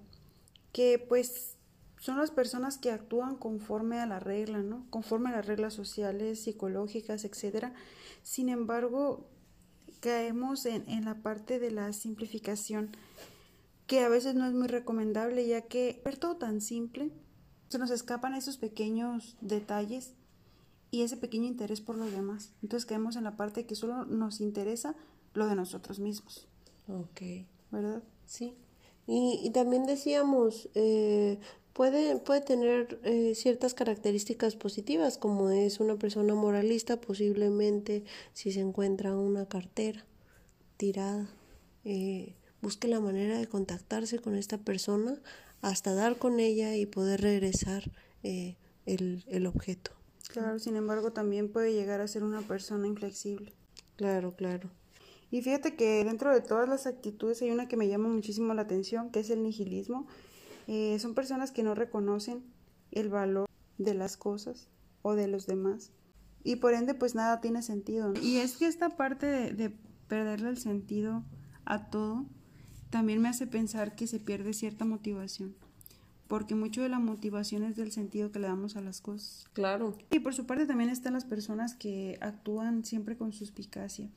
que 0.71 1.03
pues 1.07 1.55
son 1.99 2.17
las 2.17 2.31
personas 2.31 2.77
que 2.77 2.91
actúan 2.91 3.35
conforme 3.35 3.99
a 3.99 4.05
la 4.05 4.19
regla, 4.19 4.59
¿no? 4.59 4.85
Conforme 4.89 5.29
a 5.29 5.33
las 5.33 5.47
reglas 5.47 5.73
sociales, 5.73 6.41
psicológicas, 6.41 7.25
etcétera. 7.25 7.73
Sin 8.21 8.49
embargo, 8.49 9.27
caemos 9.99 10.65
en, 10.65 10.87
en 10.87 11.05
la 11.05 11.15
parte 11.15 11.59
de 11.59 11.71
la 11.71 11.91
simplificación, 11.93 12.95
que 13.87 14.01
a 14.01 14.09
veces 14.09 14.35
no 14.35 14.45
es 14.45 14.53
muy 14.53 14.67
recomendable, 14.67 15.47
ya 15.47 15.61
que 15.61 16.01
ver 16.05 16.17
todo 16.17 16.37
tan 16.37 16.61
simple, 16.61 17.09
se 17.69 17.79
nos 17.79 17.89
escapan 17.89 18.35
esos 18.35 18.57
pequeños 18.57 19.35
detalles 19.41 20.13
y 20.91 21.01
ese 21.01 21.17
pequeño 21.17 21.45
interés 21.45 21.81
por 21.81 21.97
los 21.97 22.11
demás. 22.11 22.51
Entonces 22.61 22.85
caemos 22.85 23.15
en 23.15 23.23
la 23.23 23.35
parte 23.35 23.65
que 23.65 23.75
solo 23.75 24.05
nos 24.05 24.41
interesa 24.41 24.95
lo 25.33 25.47
de 25.47 25.55
nosotros 25.55 25.99
mismos. 25.99 26.47
Ok. 26.87 27.21
¿Verdad? 27.71 28.03
Sí. 28.25 28.55
Y, 29.05 29.39
y 29.43 29.49
también 29.51 29.85
decíamos, 29.85 30.69
eh, 30.75 31.39
puede, 31.73 32.17
puede 32.17 32.41
tener 32.41 32.99
eh, 33.03 33.35
ciertas 33.35 33.73
características 33.73 34.55
positivas, 34.55 35.17
como 35.17 35.49
es 35.49 35.79
una 35.79 35.95
persona 35.95 36.33
moralista, 36.35 36.99
posiblemente 36.99 38.03
si 38.33 38.51
se 38.51 38.61
encuentra 38.61 39.15
una 39.15 39.47
cartera 39.47 40.05
tirada, 40.77 41.29
eh, 41.85 42.35
busque 42.61 42.87
la 42.87 42.99
manera 42.99 43.37
de 43.37 43.47
contactarse 43.47 44.19
con 44.19 44.35
esta 44.35 44.57
persona 44.57 45.21
hasta 45.61 45.93
dar 45.93 46.17
con 46.17 46.39
ella 46.39 46.75
y 46.75 46.85
poder 46.85 47.21
regresar 47.21 47.91
eh, 48.23 48.57
el, 48.85 49.23
el 49.27 49.45
objeto. 49.45 49.91
Claro, 50.37 50.59
sin 50.59 50.75
embargo, 50.75 51.11
también 51.11 51.51
puede 51.51 51.73
llegar 51.73 51.99
a 51.99 52.07
ser 52.07 52.23
una 52.23 52.41
persona 52.41 52.85
inflexible. 52.85 53.53
Claro, 53.95 54.35
claro. 54.35 54.69
Y 55.31 55.41
fíjate 55.41 55.75
que 55.75 56.03
dentro 56.03 56.31
de 56.31 56.41
todas 56.41 56.69
las 56.69 56.85
actitudes 56.85 57.41
hay 57.41 57.49
una 57.49 57.67
que 57.67 57.75
me 57.75 57.87
llama 57.87 58.07
muchísimo 58.07 58.53
la 58.53 58.61
atención, 58.61 59.09
que 59.09 59.21
es 59.21 59.31
el 59.31 59.41
nihilismo 59.41 60.05
eh, 60.67 60.99
son 60.99 61.15
personas 61.15 61.51
que 61.51 61.63
no 61.63 61.73
reconocen 61.73 62.43
el 62.91 63.09
valor 63.09 63.47
de 63.79 63.95
las 63.95 64.15
cosas 64.15 64.67
o 65.01 65.15
de 65.15 65.27
los 65.27 65.47
demás 65.47 65.91
y 66.43 66.57
por 66.57 66.73
ende 66.73 66.93
pues 66.93 67.15
nada 67.15 67.41
tiene 67.41 67.61
sentido. 67.63 68.13
Y 68.21 68.37
es 68.37 68.57
que 68.57 68.67
esta 68.67 68.89
parte 68.95 69.25
de, 69.25 69.53
de 69.53 69.69
perderle 70.07 70.49
el 70.49 70.57
sentido 70.57 71.23
a 71.65 71.89
todo 71.89 72.25
también 72.89 73.21
me 73.21 73.29
hace 73.29 73.47
pensar 73.47 73.95
que 73.95 74.05
se 74.07 74.19
pierde 74.19 74.53
cierta 74.53 74.85
motivación 74.85 75.55
porque 76.27 76.55
mucho 76.55 76.81
de 76.81 76.89
la 76.89 76.99
motivación 76.99 77.63
es 77.63 77.75
del 77.75 77.91
sentido 77.91 78.31
que 78.31 78.39
le 78.39 78.47
damos 78.47 78.75
a 78.75 78.81
las 78.81 79.01
cosas. 79.01 79.45
Claro. 79.53 79.97
Y 80.11 80.19
por 80.19 80.33
su 80.33 80.45
parte 80.45 80.65
también 80.65 80.89
están 80.89 81.13
las 81.13 81.25
personas 81.25 81.73
que 81.73 82.17
actúan 82.21 82.83
siempre 82.85 83.17
con 83.17 83.33
suspicacia. 83.33 84.09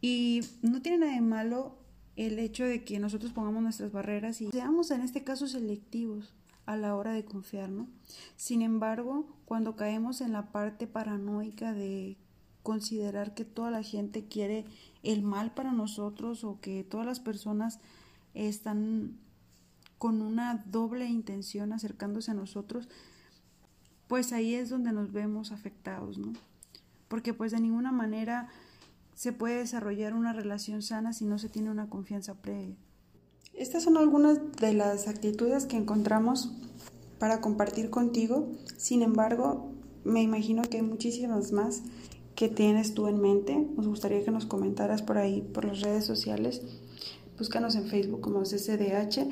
Y 0.00 0.40
no 0.62 0.82
tiene 0.82 0.98
nada 0.98 1.12
de 1.12 1.20
malo 1.20 1.76
el 2.16 2.38
hecho 2.38 2.64
de 2.64 2.84
que 2.84 2.98
nosotros 2.98 3.32
pongamos 3.32 3.62
nuestras 3.62 3.92
barreras 3.92 4.40
y 4.40 4.50
seamos 4.50 4.90
en 4.90 5.02
este 5.02 5.22
caso 5.22 5.46
selectivos 5.46 6.34
a 6.66 6.76
la 6.76 6.94
hora 6.96 7.12
de 7.12 7.24
confiar, 7.24 7.70
¿no? 7.70 7.88
Sin 8.36 8.60
embargo, 8.60 9.26
cuando 9.44 9.76
caemos 9.76 10.20
en 10.20 10.32
la 10.32 10.50
parte 10.52 10.86
paranoica 10.86 11.72
de 11.72 12.16
considerar 12.62 13.34
que 13.34 13.44
toda 13.44 13.70
la 13.70 13.82
gente 13.82 14.26
quiere 14.26 14.66
el 15.02 15.22
mal 15.22 15.54
para 15.54 15.72
nosotros 15.72 16.44
o 16.44 16.60
que 16.60 16.84
todas 16.84 17.06
las 17.06 17.20
personas 17.20 17.80
están 18.34 19.16
con 19.98 20.22
una 20.22 20.64
doble 20.66 21.06
intención 21.06 21.72
acercándose 21.72 22.30
a 22.30 22.34
nosotros, 22.34 22.88
pues 24.06 24.32
ahí 24.32 24.54
es 24.54 24.70
donde 24.70 24.92
nos 24.92 25.12
vemos 25.12 25.52
afectados, 25.52 26.18
¿no? 26.18 26.32
Porque 27.08 27.34
pues 27.34 27.52
de 27.52 27.60
ninguna 27.60 27.92
manera 27.92 28.48
se 29.14 29.32
puede 29.32 29.56
desarrollar 29.56 30.14
una 30.14 30.32
relación 30.32 30.82
sana 30.82 31.12
si 31.12 31.24
no 31.24 31.38
se 31.38 31.48
tiene 31.48 31.70
una 31.70 31.88
confianza 31.88 32.34
previa. 32.34 32.76
Estas 33.54 33.82
son 33.82 33.96
algunas 33.96 34.52
de 34.52 34.72
las 34.72 35.08
actitudes 35.08 35.66
que 35.66 35.76
encontramos 35.76 36.52
para 37.18 37.40
compartir 37.40 37.90
contigo. 37.90 38.52
Sin 38.76 39.02
embargo, 39.02 39.72
me 40.04 40.22
imagino 40.22 40.62
que 40.62 40.76
hay 40.76 40.84
muchísimas 40.84 41.50
más 41.50 41.82
que 42.36 42.48
tienes 42.48 42.94
tú 42.94 43.08
en 43.08 43.20
mente. 43.20 43.56
Nos 43.76 43.88
gustaría 43.88 44.24
que 44.24 44.30
nos 44.30 44.46
comentaras 44.46 45.02
por 45.02 45.18
ahí, 45.18 45.42
por 45.42 45.64
las 45.64 45.80
redes 45.80 46.04
sociales. 46.04 46.62
Búscanos 47.36 47.74
en 47.74 47.86
Facebook 47.86 48.20
como 48.20 48.42
CCDH 48.42 49.26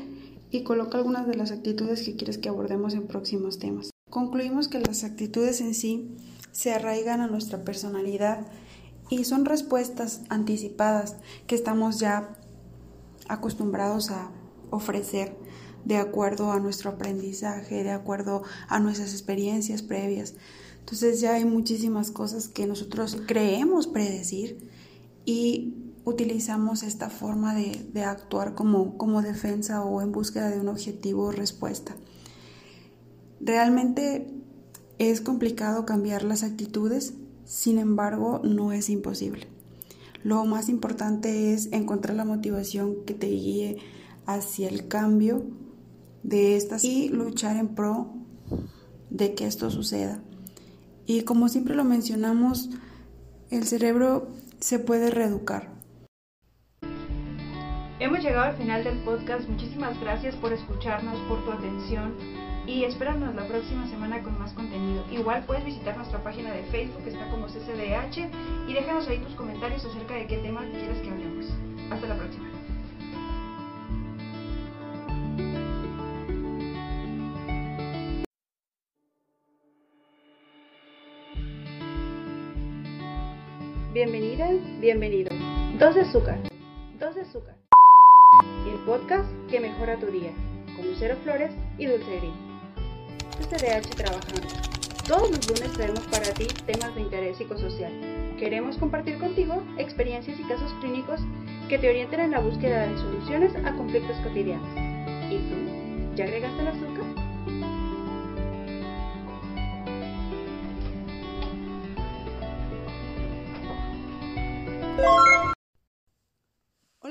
y 0.51 0.63
coloca 0.63 0.99
algunas 0.99 1.27
de 1.27 1.35
las 1.35 1.51
actitudes 1.51 2.03
que 2.03 2.17
quieres 2.17 2.39
que 2.39 2.49
abordemos 2.49 2.95
en 2.95 3.07
próximos 3.07 3.59
temas. 3.59 3.91
Concluimos 4.11 4.69
que 4.69 4.81
las 4.81 5.05
actitudes 5.05 5.61
en 5.61 5.75
sí 5.75 6.17
se 6.53 6.73
arraigan 6.73 7.21
a 7.21 7.27
nuestra 7.27 7.65
personalidad 7.65 8.47
y 9.11 9.25
son 9.25 9.45
respuestas 9.45 10.23
anticipadas 10.29 11.17
que 11.47 11.55
estamos 11.55 11.99
ya 11.99 12.39
acostumbrados 13.29 14.11
a 14.11 14.31
ofrecer 14.71 15.37
de 15.85 15.99
acuerdo 15.99 16.51
a 16.51 16.59
nuestro 16.59 16.91
aprendizaje, 16.91 17.85
de 17.85 17.93
acuerdo 17.93 18.43
a 18.69 18.81
nuestras 18.81 19.13
experiencias 19.13 19.83
previas. 19.83 20.35
Entonces 20.81 21.21
ya 21.21 21.35
hay 21.35 21.45
muchísimas 21.45 22.11
cosas 22.11 22.49
que 22.49 22.67
nosotros 22.67 23.19
creemos 23.27 23.87
predecir 23.87 24.71
y 25.25 25.86
utilizamos 26.07 26.85
esta 26.85 27.11
forma 27.11 27.53
de, 27.55 28.05
actuar 28.05 28.55
como, 28.55 28.97
como 28.97 29.23
defensa 29.23 29.85
o 29.85 30.01
en 30.01 30.13
búsqueda 30.13 30.49
de 30.49 30.61
un 30.61 30.69
objetivo 30.69 31.25
o 31.25 31.33
respuesta. 31.33 31.97
Realmente 33.41 34.33
es 34.99 35.21
complicado 35.21 35.85
cambiar 35.85 36.23
las 36.23 36.45
actitudes, 36.45 37.15
sin 37.45 37.79
embargo 37.79 38.41
no 38.45 38.73
es 38.73 38.89
imposible. 38.89 39.49
Lo 40.23 40.45
más 40.45 40.69
importante 40.69 41.53
es 41.53 41.73
encontrar 41.73 42.17
la 42.17 42.25
motivación 42.25 43.05
que 43.05 43.15
te 43.15 43.27
guíe 43.27 43.79
hacia 44.27 44.69
el 44.69 44.87
cambio 44.87 45.45
de 46.23 46.57
estas 46.57 46.85
y 46.85 47.09
luchar 47.09 47.57
en 47.57 47.75
pro 47.75 48.15
de 49.11 49.35
que 49.35 49.47
esto 49.47 49.73
suceda. 49.73 50.23
Y 51.05 51.23
como 51.23 51.49
siempre 51.49 51.75
lo 51.75 51.85
mencionamos, 51.85 52.71
el 53.51 53.65
cerebro 53.65 54.29
se 54.61 54.79
puede 54.79 55.11
reeducar. 55.11 55.76
Hemos 57.99 58.23
llegado 58.23 58.51
al 58.51 58.57
final 58.57 58.85
del 58.85 58.99
podcast. 58.99 59.49
Muchísimas 59.49 59.99
gracias 60.01 60.37
por 60.37 60.53
escucharnos, 60.53 61.19
por 61.29 61.43
tu 61.47 61.53
atención 61.53 62.15
y 62.67 62.85
espéranos 62.85 63.35
la 63.35 63.49
próxima 63.49 63.87
semana 63.89 64.23
con 64.23 64.39
más 64.39 64.53
contenido. 64.53 65.03
Igual 65.11 65.45
puedes 65.47 65.65
visitar 65.65 65.97
nuestra 65.97 66.23
página 66.23 66.53
de 66.53 66.63
Facebook, 66.65 67.05
que 67.05 67.11
está 67.11 67.27
como 67.31 67.47
CCDH, 67.47 68.29
y 68.69 68.75
déjanos 68.75 69.09
ahí 69.09 69.19
tus 69.21 69.35
comentarios 69.35 69.83
acerca 69.83 70.15
de 70.15 70.27
qué 70.27 70.37
tema 70.39 70.63
quieres 70.73 71.01
que 71.01 71.11
hablemos. 71.11 71.47
Hasta 71.91 72.07
la 72.09 72.17
próxima. 72.17 72.51
Bienvenida, 83.95 84.51
bienvenido. 84.81 85.31
Dos 85.79 85.95
de 85.95 86.03
azúcar. 86.03 86.39
Dos 87.01 87.15
de 87.15 87.23
azúcar. 87.23 87.66
El 88.33 88.79
podcast 88.85 89.29
que 89.49 89.61
mejora 89.61 89.97
tu 89.99 90.07
día. 90.07 90.33
Con 90.77 90.87
Lucero 90.87 91.17
Flores 91.23 91.53
y 91.79 91.87
Dulce 91.87 92.17
Gris. 92.17 92.33
CDH 93.49 93.95
Trabajando. 93.95 94.49
Todos 95.07 95.31
los 95.31 95.47
lunes 95.49 95.73
traemos 95.73 96.01
para 96.09 96.33
ti 96.35 96.47
temas 96.67 96.95
de 96.95 97.03
interés 97.03 97.37
psicosocial. 97.37 97.93
Queremos 98.39 98.77
compartir 98.79 99.19
contigo 99.19 99.63
experiencias 99.79 100.39
y 100.41 100.43
casos 100.45 100.73
clínicos 100.81 101.21
que 101.69 101.79
te 101.79 101.89
orienten 101.89 102.21
en 102.21 102.31
la 102.33 102.41
búsqueda 102.41 102.87
de 102.87 102.97
soluciones 102.97 103.55
a 103.65 103.73
conflictos 103.77 104.17
cotidianos. 104.19 104.69
¿Y 105.31 105.39
tú? 105.39 106.17
¿Ya 106.17 106.25
agregaste 106.25 106.61
el 106.63 106.69
azúcar? 106.69 106.96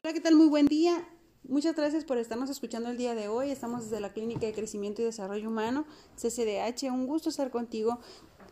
Hola, 0.05 0.13
¿qué 0.13 0.21
tal? 0.21 0.35
Muy 0.35 0.45
buen 0.45 0.67
día. 0.67 1.03
Muchas 1.41 1.75
gracias 1.75 2.05
por 2.05 2.19
estarnos 2.19 2.51
escuchando 2.51 2.89
el 2.89 2.97
día 2.97 3.15
de 3.15 3.27
hoy. 3.27 3.49
Estamos 3.49 3.85
desde 3.85 3.99
la 3.99 4.13
Clínica 4.13 4.45
de 4.45 4.53
Crecimiento 4.53 5.01
y 5.01 5.05
Desarrollo 5.05 5.49
Humano, 5.49 5.87
CCDH. 6.15 6.91
Un 6.91 7.07
gusto 7.07 7.29
estar 7.29 7.49
contigo. 7.49 7.97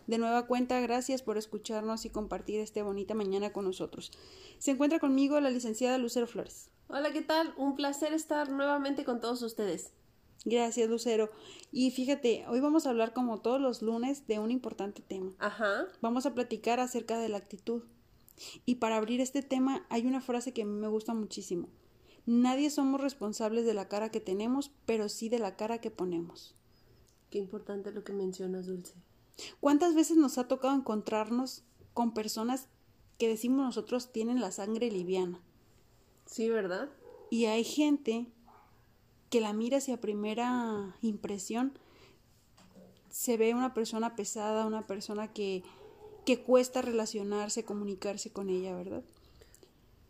De 0.08 0.18
nueva 0.18 0.48
cuenta, 0.48 0.80
gracias 0.80 1.22
por 1.22 1.38
escucharnos 1.38 2.06
y 2.06 2.10
compartir 2.10 2.60
esta 2.60 2.82
bonita 2.82 3.14
mañana 3.14 3.54
con 3.54 3.66
nosotros. 3.66 4.12
Se 4.58 4.72
encuentra 4.72 4.98
conmigo 4.98 5.40
la 5.42 5.52
licenciada 5.52 6.00
Lucero 6.00 6.26
Flores. 6.26 6.72
Hola, 6.88 7.12
¿qué 7.14 7.22
tal? 7.22 7.54
Un 7.56 7.76
placer 7.76 8.14
estar 8.14 8.50
nuevamente 8.50 9.06
con 9.06 9.22
todos 9.22 9.44
ustedes. 9.44 9.92
Gracias, 10.46 10.90
Lucero. 10.90 11.30
Y 11.72 11.92
fíjate, 11.92 12.46
hoy 12.48 12.62
vamos 12.62 12.88
a 12.88 12.90
hablar 12.90 13.14
como 13.14 13.42
todos 13.42 13.62
los 13.62 13.84
lunes 13.84 14.26
de 14.26 14.40
un 14.40 14.50
importante 14.50 15.04
tema. 15.04 15.34
Ajá. 15.38 15.86
Vamos 16.02 16.26
a 16.26 16.34
platicar 16.34 16.80
acerca 16.80 17.20
de 17.20 17.30
la 17.30 17.38
actitud. 17.38 17.84
Y 18.66 18.76
para 18.76 18.98
abrir 18.98 19.22
este 19.22 19.42
tema 19.42 19.86
hay 19.90 20.06
una 20.06 20.22
frase 20.22 20.54
que 20.54 20.66
me 20.66 20.88
gusta 20.88 21.14
muchísimo. 21.14 21.70
Nadie 22.26 22.70
somos 22.70 23.02
responsables 23.02 23.66
de 23.66 23.74
la 23.74 23.88
cara 23.88 24.10
que 24.10 24.22
tenemos, 24.22 24.72
pero 24.86 25.10
sí 25.10 25.30
de 25.30 25.40
la 25.40 25.56
cara 25.56 25.80
que 25.80 25.92
ponemos. 25.92 26.56
Qué 27.30 27.38
importante 27.38 27.92
lo 27.92 28.04
que 28.04 28.14
mencionas, 28.14 28.68
Dulce. 28.68 28.94
¿Cuántas 29.60 29.96
veces 29.96 30.18
nos 30.18 30.38
ha 30.38 30.48
tocado 30.48 30.76
encontrarnos 30.76 31.64
con 31.94 32.14
personas 32.14 32.68
que 33.18 33.28
decimos 33.28 33.66
nosotros 33.66 34.12
tienen 34.12 34.40
la 34.40 34.52
sangre 34.52 34.90
liviana? 34.90 35.42
Sí, 36.26 36.50
¿verdad? 36.50 36.90
Y 37.30 37.46
hay 37.46 37.64
gente 37.64 38.28
que 39.30 39.42
la 39.42 39.54
mira 39.54 39.78
hacia 39.78 40.00
primera 40.00 40.96
impresión, 41.02 41.78
se 43.10 43.36
ve 43.38 43.54
una 43.54 43.74
persona 43.74 44.16
pesada, 44.16 44.66
una 44.66 44.86
persona 44.86 45.34
que, 45.34 45.64
que 46.26 46.42
cuesta 46.42 46.82
relacionarse, 46.82 47.64
comunicarse 47.64 48.32
con 48.32 48.50
ella, 48.50 48.76
¿verdad? 48.76 49.04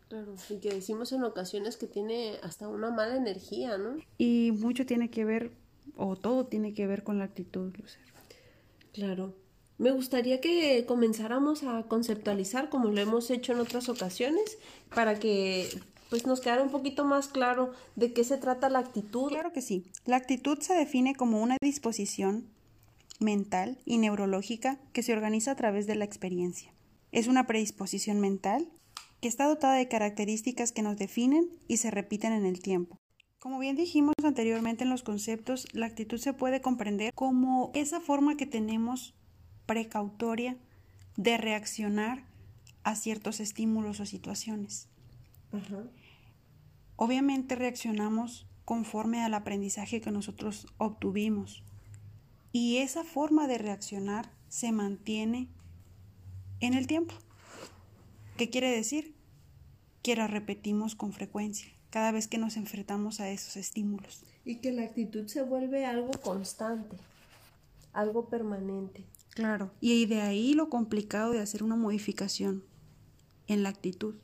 Claro, 0.08 0.34
y 0.48 0.56
que 0.58 0.70
decimos 0.70 1.12
en 1.12 1.24
ocasiones 1.24 1.76
que 1.76 1.86
tiene 1.86 2.38
hasta 2.42 2.68
una 2.68 2.90
mala 2.90 3.16
energía, 3.16 3.78
¿no? 3.78 3.96
Y 4.18 4.52
mucho 4.52 4.86
tiene 4.86 5.10
que 5.10 5.24
ver, 5.24 5.50
o 5.96 6.16
todo 6.16 6.46
tiene 6.46 6.74
que 6.74 6.86
ver 6.86 7.02
con 7.02 7.18
la 7.18 7.24
actitud, 7.24 7.74
Lucero. 7.76 8.04
Claro. 8.92 9.34
Me 9.76 9.90
gustaría 9.90 10.40
que 10.40 10.84
comenzáramos 10.86 11.64
a 11.64 11.82
conceptualizar 11.88 12.68
como 12.68 12.90
lo 12.90 13.00
hemos 13.00 13.30
hecho 13.30 13.52
en 13.52 13.58
otras 13.58 13.88
ocasiones 13.88 14.58
para 14.94 15.18
que 15.18 15.68
pues 16.10 16.26
nos 16.26 16.40
quedara 16.40 16.62
un 16.62 16.70
poquito 16.70 17.04
más 17.04 17.26
claro 17.26 17.72
de 17.96 18.12
qué 18.12 18.22
se 18.22 18.36
trata 18.36 18.68
la 18.68 18.78
actitud. 18.78 19.30
Claro 19.30 19.52
que 19.52 19.62
sí. 19.62 19.84
La 20.04 20.14
actitud 20.14 20.60
se 20.60 20.74
define 20.74 21.16
como 21.16 21.42
una 21.42 21.56
disposición 21.60 22.53
mental 23.20 23.78
y 23.84 23.98
neurológica 23.98 24.78
que 24.92 25.02
se 25.02 25.12
organiza 25.12 25.52
a 25.52 25.56
través 25.56 25.86
de 25.86 25.94
la 25.94 26.04
experiencia. 26.04 26.72
Es 27.12 27.26
una 27.26 27.46
predisposición 27.46 28.20
mental 28.20 28.68
que 29.20 29.28
está 29.28 29.46
dotada 29.46 29.76
de 29.76 29.88
características 29.88 30.72
que 30.72 30.82
nos 30.82 30.96
definen 30.96 31.48
y 31.68 31.78
se 31.78 31.90
repiten 31.90 32.32
en 32.32 32.44
el 32.44 32.60
tiempo. 32.60 32.98
Como 33.38 33.58
bien 33.58 33.76
dijimos 33.76 34.14
anteriormente 34.22 34.84
en 34.84 34.90
los 34.90 35.02
conceptos, 35.02 35.66
la 35.72 35.86
actitud 35.86 36.18
se 36.18 36.32
puede 36.32 36.60
comprender 36.60 37.12
como 37.14 37.70
esa 37.74 38.00
forma 38.00 38.36
que 38.36 38.46
tenemos 38.46 39.14
precautoria 39.66 40.56
de 41.16 41.36
reaccionar 41.36 42.24
a 42.82 42.96
ciertos 42.96 43.40
estímulos 43.40 44.00
o 44.00 44.06
situaciones. 44.06 44.88
Obviamente 46.96 47.54
reaccionamos 47.54 48.46
conforme 48.64 49.22
al 49.22 49.34
aprendizaje 49.34 50.00
que 50.00 50.10
nosotros 50.10 50.66
obtuvimos 50.78 51.64
y 52.54 52.76
esa 52.76 53.02
forma 53.02 53.48
de 53.48 53.58
reaccionar 53.58 54.30
se 54.48 54.70
mantiene 54.70 55.48
en 56.60 56.74
el 56.74 56.86
tiempo. 56.86 57.12
¿Qué 58.36 58.48
quiere 58.48 58.70
decir? 58.70 59.16
Que 60.02 60.14
la 60.14 60.28
repetimos 60.28 60.94
con 60.94 61.12
frecuencia, 61.12 61.66
cada 61.90 62.12
vez 62.12 62.28
que 62.28 62.38
nos 62.38 62.56
enfrentamos 62.56 63.18
a 63.18 63.28
esos 63.28 63.56
estímulos. 63.56 64.22
Y 64.44 64.58
que 64.60 64.70
la 64.70 64.84
actitud 64.84 65.26
se 65.26 65.42
vuelve 65.42 65.84
algo 65.84 66.12
constante, 66.22 66.96
algo 67.92 68.28
permanente. 68.28 69.04
Claro, 69.30 69.72
y 69.80 70.06
de 70.06 70.20
ahí 70.20 70.54
lo 70.54 70.70
complicado 70.70 71.32
de 71.32 71.40
hacer 71.40 71.64
una 71.64 71.74
modificación 71.74 72.62
en 73.48 73.64
la 73.64 73.70
actitud. 73.70 74.14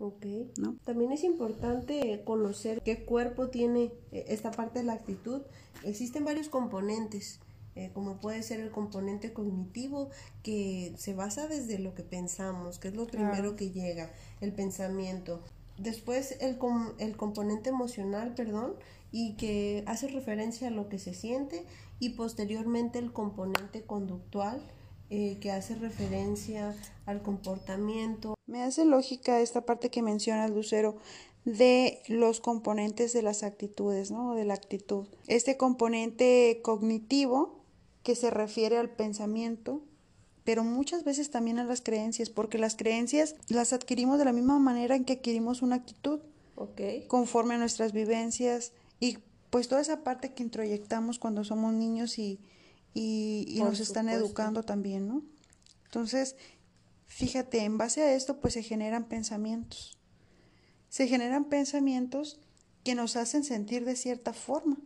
Ok. 0.00 0.26
¿No? 0.58 0.76
También 0.84 1.12
es 1.12 1.22
importante 1.22 2.22
conocer 2.24 2.82
qué 2.82 3.04
cuerpo 3.04 3.50
tiene 3.50 3.92
eh, 4.10 4.24
esta 4.28 4.50
parte 4.50 4.80
de 4.80 4.86
la 4.86 4.94
actitud. 4.94 5.42
Existen 5.84 6.24
varios 6.24 6.48
componentes 6.48 7.38
eh, 7.76 7.90
como 7.94 8.16
puede 8.16 8.42
ser 8.42 8.60
el 8.60 8.70
componente 8.72 9.32
cognitivo 9.32 10.10
que 10.42 10.92
se 10.96 11.14
basa 11.14 11.46
desde 11.46 11.78
lo 11.78 11.94
que 11.94 12.02
pensamos, 12.02 12.78
que 12.78 12.88
es 12.88 12.94
lo 12.94 13.06
primero 13.06 13.54
que 13.54 13.70
llega, 13.70 14.10
el 14.40 14.52
pensamiento. 14.52 15.40
Después 15.78 16.36
el, 16.40 16.58
el 16.98 17.16
componente 17.16 17.70
emocional, 17.70 18.34
perdón, 18.34 18.74
y 19.12 19.34
que 19.36 19.84
hace 19.86 20.08
referencia 20.08 20.68
a 20.68 20.70
lo 20.70 20.88
que 20.88 20.98
se 20.98 21.14
siente 21.14 21.64
y 22.00 22.10
posteriormente 22.10 22.98
el 22.98 23.12
componente 23.12 23.82
conductual 23.82 24.60
eh, 25.08 25.38
que 25.40 25.50
hace 25.50 25.74
referencia 25.74 26.74
al 27.06 27.22
comportamiento. 27.22 28.34
Me 28.50 28.64
hace 28.64 28.84
lógica 28.84 29.40
esta 29.40 29.64
parte 29.64 29.90
que 29.90 30.02
mencionas, 30.02 30.50
Lucero, 30.50 30.96
de 31.44 32.02
los 32.08 32.40
componentes 32.40 33.12
de 33.12 33.22
las 33.22 33.44
actitudes, 33.44 34.10
¿no? 34.10 34.34
De 34.34 34.44
la 34.44 34.54
actitud. 34.54 35.06
Este 35.28 35.56
componente 35.56 36.58
cognitivo 36.62 37.60
que 38.02 38.16
se 38.16 38.28
refiere 38.28 38.76
al 38.76 38.90
pensamiento, 38.90 39.82
pero 40.42 40.64
muchas 40.64 41.04
veces 41.04 41.30
también 41.30 41.60
a 41.60 41.64
las 41.64 41.80
creencias, 41.80 42.28
porque 42.28 42.58
las 42.58 42.74
creencias 42.74 43.36
las 43.46 43.72
adquirimos 43.72 44.18
de 44.18 44.24
la 44.24 44.32
misma 44.32 44.58
manera 44.58 44.96
en 44.96 45.04
que 45.04 45.12
adquirimos 45.14 45.62
una 45.62 45.76
actitud, 45.76 46.18
Ok. 46.56 47.06
conforme 47.06 47.54
a 47.54 47.58
nuestras 47.58 47.92
vivencias 47.92 48.72
y 48.98 49.18
pues 49.50 49.68
toda 49.68 49.80
esa 49.80 50.02
parte 50.02 50.32
que 50.34 50.42
introyectamos 50.42 51.20
cuando 51.20 51.44
somos 51.44 51.72
niños 51.72 52.18
y, 52.18 52.40
y, 52.94 53.44
y 53.48 53.60
nos 53.62 53.78
están 53.78 54.08
educando 54.08 54.64
también, 54.64 55.06
¿no? 55.06 55.22
Entonces, 55.84 56.34
fíjate, 57.10 57.64
en 57.64 57.76
base 57.76 58.02
a 58.02 58.14
esto 58.14 58.40
pues 58.40 58.54
se 58.54 58.62
generan 58.62 59.04
pensamientos. 59.04 59.98
Se 60.88 61.06
generan 61.08 61.44
pensamientos 61.44 62.40
que 62.84 62.94
nos 62.94 63.16
hacen 63.16 63.44
sentir 63.44 63.84
de 63.84 63.96
cierta 63.96 64.32
forma, 64.32 64.78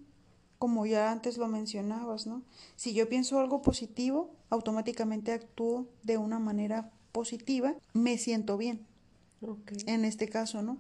como 0.59 0.87
ya 0.87 1.13
antes 1.13 1.37
lo 1.37 1.47
mencionabas, 1.49 2.27
¿no? 2.27 2.43
Si 2.77 2.95
yo 2.95 3.09
pienso 3.09 3.39
algo 3.39 3.63
positivo, 3.63 4.35
automáticamente 4.51 5.33
actúo 5.33 5.87
de 6.03 6.17
una 6.19 6.39
manera 6.39 6.91
positiva, 7.13 7.77
me 7.93 8.19
siento 8.19 8.57
bien, 8.57 8.87
en 9.87 10.05
este 10.05 10.29
caso, 10.29 10.63
¿no? 10.63 10.79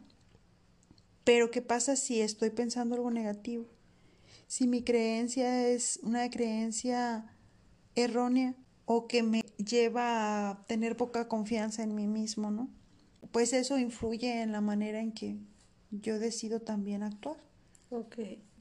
Pero 1.24 1.50
¿qué 1.50 1.62
pasa 1.62 1.94
si 1.94 2.20
estoy 2.20 2.50
pensando 2.50 2.96
algo 2.96 3.10
negativo? 3.10 3.66
Si 4.46 4.66
mi 4.66 4.82
creencia 4.82 5.68
es 5.68 6.00
una 6.02 6.28
creencia 6.30 7.36
errónea 7.94 8.54
o 8.86 9.06
que 9.06 9.22
me 9.22 9.42
lleva 9.56 10.50
a 10.50 10.66
tener 10.66 10.96
poca 10.96 11.28
confianza 11.28 11.82
en 11.82 11.94
mí 11.94 12.06
mismo, 12.06 12.50
¿no? 12.50 12.68
Pues 13.32 13.52
eso 13.52 13.78
influye 13.78 14.42
en 14.42 14.52
la 14.52 14.60
manera 14.60 15.00
en 15.00 15.12
que 15.12 15.38
yo 15.90 16.18
decido 16.18 16.60
también 16.60 17.02
actuar. 17.02 17.36
Ok. 17.90 18.16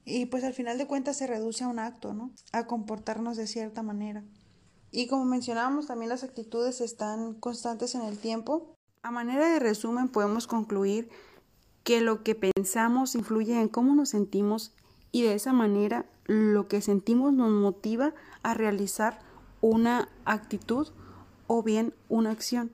Y 0.06 0.26
pues 0.26 0.44
al 0.44 0.54
final 0.54 0.78
de 0.78 0.88
cuentas 0.88 1.18
se 1.18 1.28
reduce 1.28 1.64
a 1.64 1.68
un 1.68 1.80
acto, 1.80 2.14
¿no? 2.14 2.32
A 2.52 2.68
comportarnos 2.68 3.38
de 3.38 3.48
cierta 3.48 3.84
manera. 3.84 4.24
Y 4.92 5.08
como 5.08 5.26
mencionábamos, 5.26 5.88
también 5.88 6.10
las 6.10 6.24
actitudes 6.24 6.82
están 6.82 7.34
constantes 7.36 7.96
en 7.96 8.02
el 8.02 8.18
tiempo. 8.18 8.76
A 9.02 9.12
manera 9.12 9.50
de 9.50 9.60
resumen, 9.60 10.10
podemos 10.10 10.46
concluir 10.46 11.10
que 11.84 12.02
lo 12.02 12.24
que 12.24 12.36
pensamos 12.36 13.16
influye 13.16 13.60
en 13.60 13.70
cómo 13.70 13.96
nos 13.96 14.10
sentimos 14.10 14.74
y 15.12 15.24
de 15.24 15.34
esa 15.34 15.52
manera 15.54 16.06
lo 16.26 16.68
que 16.68 16.82
sentimos 16.82 17.34
nos 17.34 17.52
motiva 17.52 18.14
a 18.44 18.54
realizar 18.54 19.20
una 19.64 20.10
actitud 20.26 20.90
o 21.48 21.64
bien 21.64 21.94
una 22.10 22.32
acción. 22.32 22.74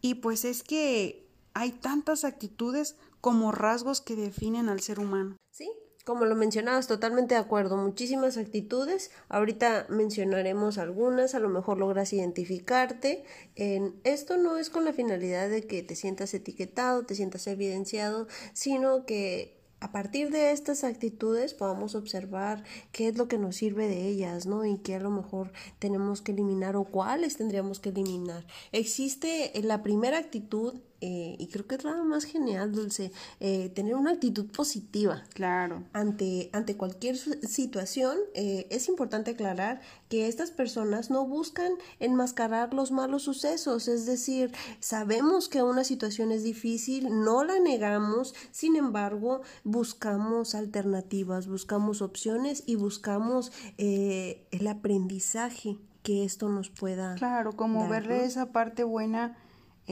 Y 0.00 0.14
pues 0.14 0.46
es 0.46 0.62
que 0.62 1.28
hay 1.52 1.72
tantas 1.72 2.24
actitudes 2.24 2.96
como 3.20 3.52
rasgos 3.52 4.00
que 4.00 4.16
definen 4.16 4.70
al 4.70 4.80
ser 4.80 4.98
humano. 4.98 5.36
Sí, 5.50 5.70
como 6.06 6.24
lo 6.24 6.36
mencionabas, 6.36 6.86
totalmente 6.86 7.34
de 7.34 7.40
acuerdo. 7.40 7.76
Muchísimas 7.76 8.38
actitudes. 8.38 9.10
Ahorita 9.28 9.84
mencionaremos 9.90 10.78
algunas, 10.78 11.34
a 11.34 11.38
lo 11.38 11.50
mejor 11.50 11.76
logras 11.76 12.14
identificarte. 12.14 13.24
En 13.54 14.00
esto 14.04 14.38
no 14.38 14.56
es 14.56 14.70
con 14.70 14.86
la 14.86 14.94
finalidad 14.94 15.50
de 15.50 15.66
que 15.66 15.82
te 15.82 15.96
sientas 15.96 16.32
etiquetado, 16.32 17.04
te 17.04 17.14
sientas 17.14 17.46
evidenciado, 17.46 18.26
sino 18.54 19.04
que 19.04 19.59
a 19.80 19.92
partir 19.92 20.30
de 20.30 20.52
estas 20.52 20.84
actitudes 20.84 21.54
podamos 21.54 21.94
observar 21.94 22.64
qué 22.92 23.08
es 23.08 23.16
lo 23.16 23.28
que 23.28 23.38
nos 23.38 23.56
sirve 23.56 23.88
de 23.88 24.06
ellas, 24.08 24.46
¿no? 24.46 24.64
Y 24.66 24.78
qué 24.78 24.96
a 24.96 25.00
lo 25.00 25.10
mejor 25.10 25.52
tenemos 25.78 26.20
que 26.20 26.32
eliminar 26.32 26.76
o 26.76 26.84
cuáles 26.84 27.38
tendríamos 27.38 27.80
que 27.80 27.88
eliminar. 27.88 28.46
Existe 28.72 29.52
la 29.62 29.82
primera 29.82 30.18
actitud, 30.18 30.74
eh, 31.00 31.36
y 31.38 31.46
creo 31.46 31.66
que 31.66 31.76
es 31.76 31.84
la 31.84 32.02
más 32.04 32.24
genial, 32.24 32.72
Dulce, 32.72 33.12
eh, 33.40 33.70
tener 33.70 33.94
una 33.94 34.12
actitud 34.12 34.46
positiva. 34.46 35.22
Claro. 35.34 35.84
Ante, 35.92 36.50
ante 36.52 36.76
cualquier 36.76 37.16
situación, 37.16 38.18
eh, 38.34 38.66
es 38.70 38.88
importante 38.88 39.32
aclarar 39.32 39.80
que 40.08 40.28
estas 40.28 40.50
personas 40.50 41.10
no 41.10 41.26
buscan 41.26 41.72
enmascarar 42.00 42.74
los 42.74 42.90
malos 42.90 43.22
sucesos, 43.22 43.88
es 43.88 44.06
decir, 44.06 44.52
sabemos 44.80 45.48
que 45.48 45.62
una 45.62 45.84
situación 45.84 46.32
es 46.32 46.42
difícil, 46.42 47.08
no 47.24 47.44
la 47.44 47.58
negamos, 47.60 48.34
sin 48.50 48.76
embargo, 48.76 49.42
buscamos 49.64 50.54
alternativas, 50.54 51.46
buscamos 51.46 52.02
opciones 52.02 52.62
y 52.66 52.76
buscamos 52.76 53.52
eh, 53.78 54.46
el 54.50 54.66
aprendizaje 54.66 55.78
que 56.02 56.24
esto 56.24 56.48
nos 56.48 56.70
pueda 56.70 57.14
Claro, 57.16 57.52
como 57.52 57.82
dar, 57.82 57.90
verle 57.90 58.18
¿no? 58.18 58.24
esa 58.24 58.52
parte 58.52 58.84
buena 58.84 59.36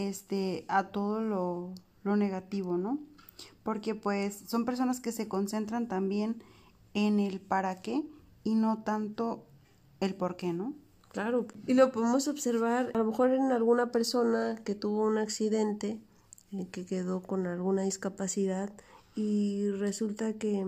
este 0.06 0.64
a 0.68 0.88
todo 0.88 1.20
lo, 1.20 1.72
lo 2.04 2.16
negativo, 2.16 2.76
¿no? 2.76 2.98
Porque 3.62 3.94
pues 3.94 4.44
son 4.46 4.64
personas 4.64 5.00
que 5.00 5.12
se 5.12 5.28
concentran 5.28 5.88
también 5.88 6.42
en 6.94 7.20
el 7.20 7.40
para 7.40 7.82
qué 7.82 8.04
y 8.44 8.54
no 8.54 8.82
tanto 8.82 9.44
el 10.00 10.14
por 10.14 10.37
qué, 10.37 10.52
¿no? 10.52 10.74
Claro, 11.11 11.46
y 11.66 11.74
lo 11.74 11.90
podemos 11.90 12.28
observar 12.28 12.90
a 12.94 12.98
lo 12.98 13.04
mejor 13.04 13.30
en 13.30 13.50
alguna 13.50 13.90
persona 13.90 14.61
que 14.64 14.74
tuvo 14.74 15.06
un 15.06 15.18
accidente, 15.18 15.98
eh, 16.52 16.68
que 16.70 16.84
quedó 16.84 17.22
con 17.22 17.46
alguna 17.46 17.82
discapacidad 17.82 18.72
y 19.14 19.70
resulta 19.70 20.34
que 20.34 20.64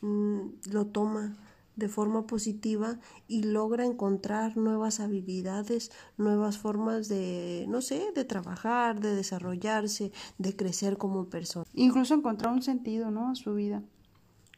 mm, 0.00 0.40
lo 0.70 0.86
toma 0.86 1.36
de 1.76 1.88
forma 1.88 2.26
positiva 2.26 2.98
y 3.28 3.42
logra 3.42 3.84
encontrar 3.84 4.56
nuevas 4.56 5.00
habilidades, 5.00 5.90
nuevas 6.16 6.58
formas 6.58 7.08
de, 7.08 7.66
no 7.68 7.80
sé, 7.80 8.12
de 8.14 8.24
trabajar, 8.24 9.00
de 9.00 9.14
desarrollarse, 9.14 10.12
de 10.38 10.56
crecer 10.56 10.96
como 10.96 11.28
persona. 11.28 11.66
Incluso 11.74 12.14
encontrar 12.14 12.52
un 12.52 12.62
sentido, 12.62 13.10
¿no? 13.10 13.30
A 13.30 13.34
su 13.34 13.54
vida. 13.54 13.82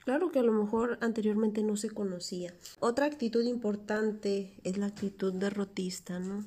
Claro 0.05 0.31
que 0.31 0.39
a 0.39 0.45
lo 0.45 0.53
mejor 0.53 0.99
anteriormente 1.01 1.65
no 1.65 1.77
se 1.77 1.91
conocía. 1.91 2.55
Otra 2.79 3.07
actitud 3.07 3.43
importante 3.43 4.55
es 4.63 4.79
la 4.79 4.87
actitud 4.87 5.33
derrotista, 5.33 6.21
¿no? 6.21 6.45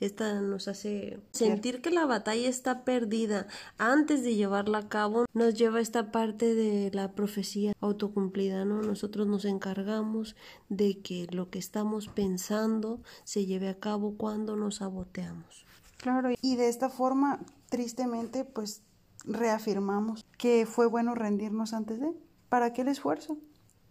Esta 0.00 0.40
nos 0.40 0.66
hace 0.66 1.20
sentir 1.30 1.82
que 1.82 1.90
la 1.90 2.06
batalla 2.06 2.48
está 2.48 2.84
perdida 2.84 3.46
antes 3.76 4.24
de 4.24 4.34
llevarla 4.34 4.78
a 4.78 4.88
cabo. 4.88 5.26
Nos 5.34 5.54
lleva 5.54 5.78
a 5.78 5.82
esta 5.82 6.10
parte 6.10 6.54
de 6.54 6.90
la 6.92 7.12
profecía 7.12 7.74
autocumplida, 7.80 8.64
¿no? 8.64 8.80
Nosotros 8.80 9.26
nos 9.26 9.44
encargamos 9.44 10.36
de 10.70 11.00
que 11.00 11.26
lo 11.30 11.50
que 11.50 11.58
estamos 11.58 12.08
pensando 12.08 13.00
se 13.24 13.44
lleve 13.44 13.68
a 13.68 13.78
cabo 13.78 14.16
cuando 14.16 14.56
nos 14.56 14.76
saboteamos. 14.76 15.66
Claro, 15.98 16.30
y 16.40 16.56
de 16.56 16.68
esta 16.70 16.88
forma, 16.88 17.40
tristemente, 17.68 18.46
pues 18.46 18.82
reafirmamos 19.24 20.24
que 20.38 20.64
fue 20.64 20.86
bueno 20.86 21.14
rendirnos 21.14 21.74
antes 21.74 22.00
de. 22.00 22.10
¿Para 22.48 22.72
qué 22.72 22.82
el 22.82 22.88
esfuerzo? 22.88 23.36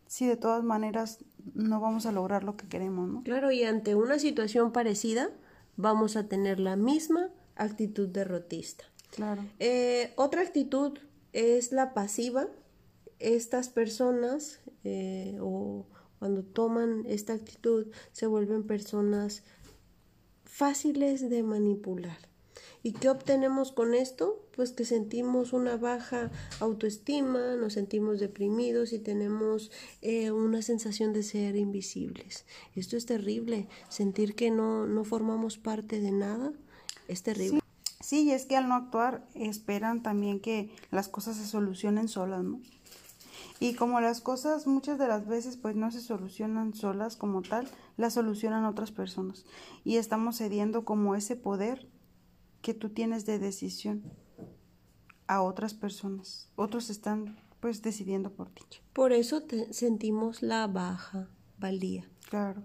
Si 0.08 0.26
de 0.26 0.38
todas 0.38 0.64
maneras 0.64 1.24
no 1.54 1.80
vamos 1.80 2.08
a 2.08 2.12
lograr 2.12 2.44
lo 2.44 2.58
que 2.58 2.68
queremos, 2.68 3.08
¿no? 3.08 3.22
Claro, 3.22 3.52
y 3.52 3.64
ante 3.64 3.94
una 3.94 4.18
situación 4.18 4.72
parecida, 4.72 5.30
vamos 5.80 6.18
a 6.18 6.28
tener 6.28 6.60
la 6.60 6.76
misma 6.76 7.30
actitud 7.56 8.10
derrotista. 8.10 8.84
Claro. 9.16 9.46
Eh, 9.60 10.12
otra 10.18 10.42
actitud 10.42 11.00
es 11.32 11.72
la 11.72 11.94
pasiva. 11.94 12.48
Estas 13.20 13.70
personas 13.70 14.60
eh, 14.84 15.38
o 15.42 15.86
cuando 16.20 16.44
toman 16.44 17.06
esta 17.08 17.34
actitud 17.34 17.88
se 18.12 18.28
vuelven 18.28 18.68
personas 18.68 19.44
fáciles 20.44 21.30
de 21.30 21.44
manipular. 21.44 22.29
¿Y 22.84 22.94
qué 22.94 23.10
obtenemos 23.10 23.72
con 23.72 23.94
esto? 23.94 24.46
Pues 24.56 24.72
que 24.72 24.86
sentimos 24.86 25.54
una 25.54 25.78
baja 25.78 26.32
autoestima, 26.60 27.56
nos 27.56 27.74
sentimos 27.74 28.20
deprimidos 28.20 28.94
y 28.94 29.00
tenemos 29.00 29.72
eh, 30.02 30.32
una 30.32 30.62
sensación 30.62 31.14
de 31.14 31.24
ser 31.24 31.56
invisibles. 31.56 32.46
Esto 32.76 32.98
es 32.98 33.06
terrible, 33.06 33.68
sentir 33.90 34.36
que 34.36 34.52
no, 34.52 34.86
no 34.86 35.04
formamos 35.04 35.58
parte 35.58 36.00
de 36.00 36.12
nada 36.12 36.54
es 37.10 37.24
terrible. 37.24 37.60
Sí, 38.00 38.32
es 38.32 38.46
que 38.46 38.56
al 38.56 38.70
no 38.70 38.76
actuar 38.76 39.28
esperan 39.34 40.02
también 40.02 40.40
que 40.40 40.74
las 40.90 41.10
cosas 41.10 41.36
se 41.36 41.46
solucionen 41.46 42.08
solas, 42.08 42.44
¿no? 42.44 42.62
Y 43.60 43.74
como 43.74 44.00
las 44.00 44.22
cosas 44.22 44.68
muchas 44.68 44.98
de 44.98 45.08
las 45.08 45.28
veces 45.28 45.58
pues 45.58 45.76
no 45.76 45.92
se 45.92 46.00
solucionan 46.00 46.74
solas 46.74 47.18
como 47.18 47.42
tal, 47.42 47.68
las 47.98 48.14
solucionan 48.14 48.64
otras 48.64 48.92
personas. 48.92 49.46
Y 49.84 49.98
estamos 49.98 50.38
cediendo 50.38 50.86
como 50.86 51.16
ese 51.16 51.36
poder 51.36 51.90
que 52.62 52.74
tú 52.74 52.90
tienes 52.90 53.26
de 53.26 53.40
decisión 53.40 54.04
a 55.28 55.42
otras 55.42 55.74
personas. 55.74 56.50
Otros 56.56 56.90
están 56.90 57.38
pues 57.60 57.82
decidiendo 57.82 58.32
por 58.32 58.50
ti. 58.50 58.64
Por 58.94 59.12
eso 59.14 59.42
te- 59.42 59.72
sentimos 59.74 60.42
la 60.42 60.66
baja 60.68 61.28
valía. 61.58 62.10
Claro. 62.30 62.64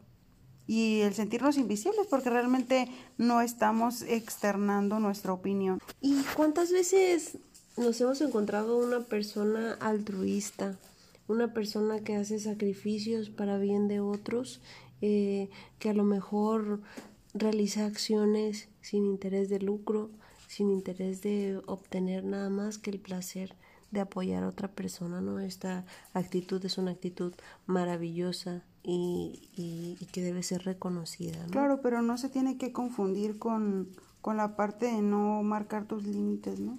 Y 0.67 1.01
el 1.01 1.13
sentirnos 1.15 1.59
invisibles 1.59 2.07
porque 2.09 2.31
realmente 2.31 2.89
no 3.19 3.41
estamos 3.43 4.03
externando 4.03 4.99
nuestra 5.01 5.33
opinión. 5.33 5.79
¿Y 6.01 6.23
cuántas 6.37 6.71
veces 6.73 7.39
nos 7.77 8.01
hemos 8.01 8.21
encontrado 8.21 8.79
una 8.79 9.01
persona 9.01 9.75
altruista, 9.81 10.79
una 11.29 11.53
persona 11.53 12.01
que 12.01 12.17
hace 12.17 12.39
sacrificios 12.39 13.29
para 13.31 13.59
bien 13.59 13.89
de 13.89 14.01
otros, 14.01 14.63
eh, 15.03 15.51
que 15.79 15.91
a 15.91 15.95
lo 15.95 16.05
mejor 16.05 16.81
realiza 17.35 17.85
acciones 17.85 18.69
sin 18.81 19.05
interés 19.05 19.49
de 19.49 19.59
lucro, 19.59 20.11
sin 20.49 20.71
interés 20.71 21.21
de 21.21 21.61
obtener 21.67 22.25
nada 22.25 22.49
más 22.49 22.79
que 22.79 22.91
el 22.91 23.01
placer 23.01 23.55
de 23.91 24.01
apoyar 24.01 24.45
a 24.45 24.49
otra 24.49 24.69
persona, 24.69 25.21
¿no? 25.21 25.39
Esta 25.41 25.85
actitud 26.13 26.65
es 26.65 26.79
una 26.79 26.93
actitud 26.93 27.33
maravillosa 27.67 28.63
y, 28.83 29.49
y, 29.57 30.05
que 30.13 30.21
debe 30.21 30.43
ser 30.43 30.65
reconocida, 30.65 31.45
¿no? 31.47 31.51
Claro, 31.51 31.81
pero 31.81 32.03
no 32.03 32.19
se 32.19 32.29
tiene 32.29 32.59
que 32.59 32.73
confundir 32.73 33.39
con, 33.39 33.89
con 34.21 34.37
la 34.37 34.57
parte 34.57 34.87
de 34.87 35.01
no 35.01 35.43
marcar 35.43 35.87
tus 35.87 36.05
límites, 36.05 36.61
¿no? 36.61 36.79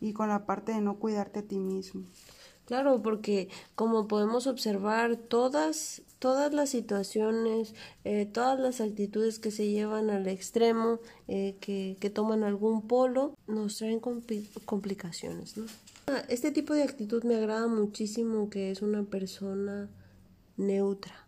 Y 0.00 0.12
con 0.12 0.28
la 0.28 0.46
parte 0.46 0.72
de 0.72 0.80
no 0.80 0.96
cuidarte 0.96 1.40
a 1.40 1.42
ti 1.42 1.58
mismo. 1.58 2.02
Claro, 2.66 3.00
porque 3.02 3.48
como 3.76 4.08
podemos 4.08 4.46
observar, 4.48 5.16
todas, 5.16 6.02
todas 6.18 6.52
las 6.52 6.70
situaciones, 6.70 7.74
eh, 8.04 8.26
todas 8.26 8.58
las 8.58 8.80
actitudes 8.80 9.38
que 9.38 9.50
se 9.50 9.68
llevan 9.68 10.10
al 10.10 10.26
extremo, 10.26 11.00
eh, 11.28 11.56
que, 11.60 11.96
que, 12.00 12.10
toman 12.10 12.42
algún 12.42 12.82
polo, 12.82 13.34
nos 13.46 13.76
traen 13.78 14.00
complicaciones. 14.64 15.56
¿no? 15.56 15.66
Este 16.28 16.50
tipo 16.50 16.74
de 16.74 16.82
actitud 16.82 17.24
me 17.24 17.36
agrada 17.36 17.66
muchísimo, 17.66 18.48
que 18.48 18.70
es 18.70 18.82
una 18.82 19.02
persona 19.02 19.88
neutra. 20.56 21.26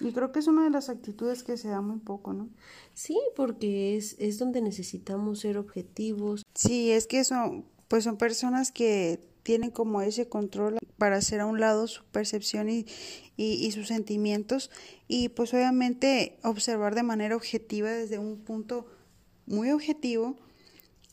Y 0.00 0.12
creo 0.12 0.32
que 0.32 0.38
es 0.38 0.46
una 0.46 0.64
de 0.64 0.70
las 0.70 0.88
actitudes 0.88 1.42
que 1.42 1.56
se 1.56 1.68
da 1.68 1.80
muy 1.80 1.98
poco, 1.98 2.32
¿no? 2.32 2.48
Sí, 2.94 3.18
porque 3.36 3.96
es, 3.96 4.16
es 4.18 4.38
donde 4.38 4.60
necesitamos 4.60 5.40
ser 5.40 5.58
objetivos. 5.58 6.44
Sí, 6.54 6.90
es 6.90 7.06
que 7.06 7.24
son, 7.24 7.64
pues 7.88 8.04
son 8.04 8.16
personas 8.16 8.72
que 8.72 9.20
tienen 9.42 9.70
como 9.70 10.02
ese 10.02 10.28
control 10.28 10.78
para 10.98 11.16
hacer 11.16 11.40
a 11.40 11.46
un 11.46 11.60
lado 11.60 11.86
su 11.86 12.04
percepción 12.04 12.68
y, 12.68 12.86
y, 13.36 13.70
sus 13.72 13.88
sentimientos 13.88 14.70
y 15.08 15.30
pues 15.30 15.52
obviamente 15.54 16.38
observar 16.44 16.94
de 16.94 17.02
manera 17.02 17.36
objetiva 17.36 17.90
desde 17.90 18.18
un 18.18 18.38
punto 18.38 18.86
muy 19.46 19.70
objetivo 19.70 20.36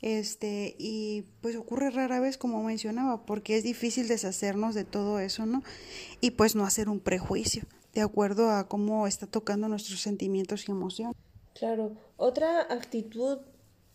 este 0.02 0.76
y 0.78 1.24
pues 1.42 1.56
ocurre 1.56 1.90
rara 1.90 2.20
vez 2.20 2.38
como 2.38 2.64
mencionaba 2.64 3.26
porque 3.26 3.58
es 3.58 3.64
difícil 3.64 4.08
deshacernos 4.08 4.76
de 4.76 4.86
todo 4.86 5.20
eso 5.20 5.46
no 5.46 5.64
y 6.22 6.32
pues 6.32 6.56
no 6.56 6.66
hacer 6.66 6.88
un 6.88 7.00
prejuicio 7.00 7.64
de 7.94 8.02
acuerdo 8.02 8.52
a 8.52 8.68
cómo 8.68 9.08
está 9.08 9.28
tocando 9.28 9.68
nuestros 9.68 10.00
sentimientos 10.00 10.68
y 10.68 10.72
emociones. 10.72 11.16
Claro. 11.54 11.92
Otra 12.18 12.62
actitud 12.62 13.40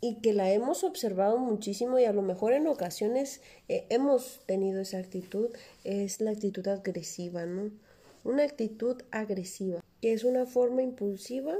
y 0.04 0.16
que 0.16 0.34
la 0.34 0.52
hemos 0.52 0.84
observado 0.84 1.38
muchísimo 1.38 1.98
y 1.98 2.04
a 2.04 2.12
lo 2.12 2.20
mejor 2.20 2.52
en 2.52 2.66
ocasiones 2.66 3.40
eh, 3.70 3.86
hemos 3.88 4.42
tenido 4.44 4.82
esa 4.82 4.98
actitud, 4.98 5.48
es 5.82 6.20
la 6.20 6.32
actitud 6.32 6.68
agresiva, 6.68 7.46
¿no? 7.46 7.70
Una 8.22 8.42
actitud 8.42 9.00
agresiva, 9.10 9.82
que 10.02 10.12
es 10.12 10.24
una 10.24 10.44
forma 10.44 10.82
impulsiva 10.82 11.54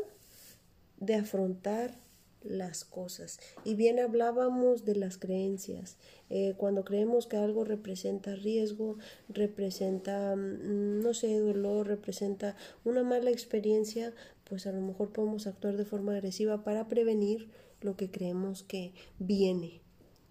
de 1.00 1.14
afrontar 1.14 1.96
las 2.42 2.84
cosas. 2.84 3.40
Y 3.64 3.76
bien 3.76 3.98
hablábamos 3.98 4.84
de 4.84 4.96
las 4.96 5.16
creencias. 5.16 5.96
Eh, 6.28 6.52
cuando 6.58 6.84
creemos 6.84 7.26
que 7.26 7.38
algo 7.38 7.64
representa 7.64 8.34
riesgo, 8.34 8.98
representa, 9.30 10.36
mm, 10.36 11.00
no 11.00 11.14
sé, 11.14 11.38
dolor, 11.38 11.86
representa 11.86 12.56
una 12.84 13.04
mala 13.04 13.30
experiencia, 13.30 14.12
pues 14.44 14.66
a 14.66 14.72
lo 14.72 14.82
mejor 14.82 15.12
podemos 15.12 15.46
actuar 15.46 15.78
de 15.78 15.86
forma 15.86 16.12
agresiva 16.12 16.62
para 16.62 16.88
prevenir 16.88 17.48
lo 17.84 17.96
que 17.96 18.10
creemos 18.10 18.62
que 18.64 18.92
viene 19.18 19.84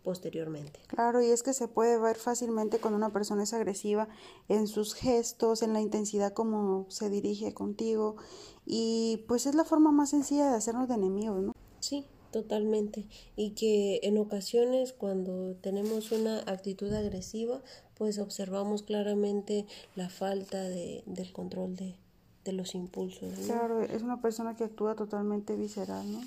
posteriormente. 0.03 0.79
Claro, 0.87 1.21
y 1.21 1.27
es 1.27 1.43
que 1.43 1.53
se 1.53 1.67
puede 1.67 1.97
ver 1.97 2.17
fácilmente 2.17 2.79
cuando 2.79 2.97
una 2.97 3.13
persona 3.13 3.43
es 3.43 3.53
agresiva 3.53 4.09
en 4.49 4.67
sus 4.67 4.93
gestos, 4.95 5.61
en 5.61 5.71
la 5.71 5.79
intensidad 5.79 6.33
como 6.33 6.85
se 6.89 7.09
dirige 7.09 7.53
contigo 7.53 8.17
y 8.65 9.23
pues 9.27 9.45
es 9.45 9.55
la 9.55 9.63
forma 9.63 9.91
más 9.91 10.09
sencilla 10.09 10.49
de 10.49 10.57
hacernos 10.57 10.89
de 10.89 10.95
enemigos, 10.95 11.41
¿no? 11.41 11.53
Sí, 11.79 12.05
totalmente. 12.31 13.07
Y 13.35 13.51
que 13.51 14.01
en 14.03 14.17
ocasiones 14.17 14.93
cuando 14.93 15.55
tenemos 15.61 16.11
una 16.11 16.39
actitud 16.39 16.91
agresiva, 16.91 17.61
pues 17.95 18.19
observamos 18.19 18.83
claramente 18.83 19.65
la 19.95 20.09
falta 20.09 20.61
de, 20.63 21.03
del 21.05 21.31
control 21.31 21.77
de, 21.77 21.95
de 22.43 22.51
los 22.51 22.75
impulsos. 22.75 23.33
Claro, 23.45 23.81
es 23.81 24.01
una 24.01 24.21
persona 24.21 24.55
que 24.55 24.65
actúa 24.65 24.95
totalmente 24.95 25.55
visceral, 25.55 26.11
¿no? 26.11 26.21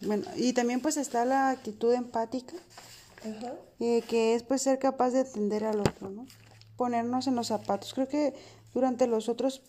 Bueno, 0.00 0.24
y 0.36 0.52
también 0.52 0.80
pues 0.80 0.96
está 0.96 1.24
la 1.24 1.50
actitud 1.50 1.92
empática, 1.92 2.54
eh, 3.80 4.02
que 4.08 4.34
es 4.34 4.42
pues 4.44 4.62
ser 4.62 4.78
capaz 4.78 5.10
de 5.10 5.20
atender 5.20 5.64
al 5.64 5.80
otro, 5.80 6.10
¿no? 6.10 6.26
Ponernos 6.76 7.26
en 7.26 7.34
los 7.34 7.48
zapatos. 7.48 7.94
Creo 7.94 8.08
que 8.08 8.34
durante 8.72 9.06
los 9.08 9.28
otros 9.28 9.62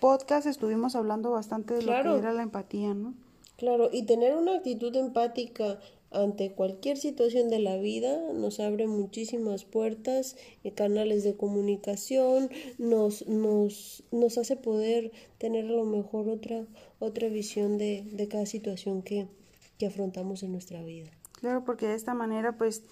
podcasts 0.00 0.46
estuvimos 0.46 0.96
hablando 0.96 1.30
bastante 1.30 1.74
de 1.74 1.82
lo 1.82 1.92
que 1.92 2.18
era 2.18 2.32
la 2.32 2.42
empatía, 2.42 2.94
¿no? 2.94 3.14
Claro, 3.56 3.90
y 3.92 4.04
tener 4.04 4.34
una 4.34 4.56
actitud 4.56 4.94
empática 4.96 5.78
ante 6.10 6.52
cualquier 6.52 6.96
situación 6.96 7.50
de 7.50 7.58
la 7.58 7.76
vida 7.76 8.32
nos 8.32 8.60
abre 8.60 8.86
muchísimas 8.86 9.64
puertas 9.64 10.36
y 10.62 10.70
canales 10.70 11.24
de 11.24 11.36
comunicación, 11.36 12.50
nos, 12.78 13.26
nos, 13.26 14.04
nos 14.12 14.38
hace 14.38 14.56
poder 14.56 15.12
tener 15.38 15.66
a 15.66 15.72
lo 15.72 15.84
mejor 15.84 16.28
otra, 16.28 16.66
otra 17.00 17.28
visión 17.28 17.78
de, 17.78 18.04
de 18.12 18.28
cada 18.28 18.46
situación 18.46 19.02
que, 19.02 19.26
que 19.78 19.86
afrontamos 19.86 20.42
en 20.42 20.52
nuestra 20.52 20.82
vida. 20.82 21.10
Claro, 21.32 21.64
porque 21.64 21.86
de 21.86 21.94
esta 21.94 22.14
manera 22.14 22.56
pues 22.56 22.82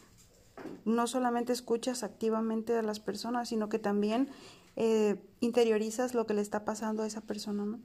no 0.85 1.07
solamente 1.07 1.53
escuchas 1.53 2.03
activamente 2.03 2.77
a 2.77 2.83
las 2.83 3.01
personas, 3.01 3.49
sino 3.49 3.69
que 3.69 3.79
también 3.79 4.29
eh, 4.77 5.17
interiorizas 5.41 6.15
lo 6.15 6.27
que 6.27 6.35
le 6.35 6.43
está 6.43 6.65
pasando 6.65 7.03
a 7.03 7.07
esa 7.07 7.21
persona, 7.21 7.65
¿no? 7.65 7.81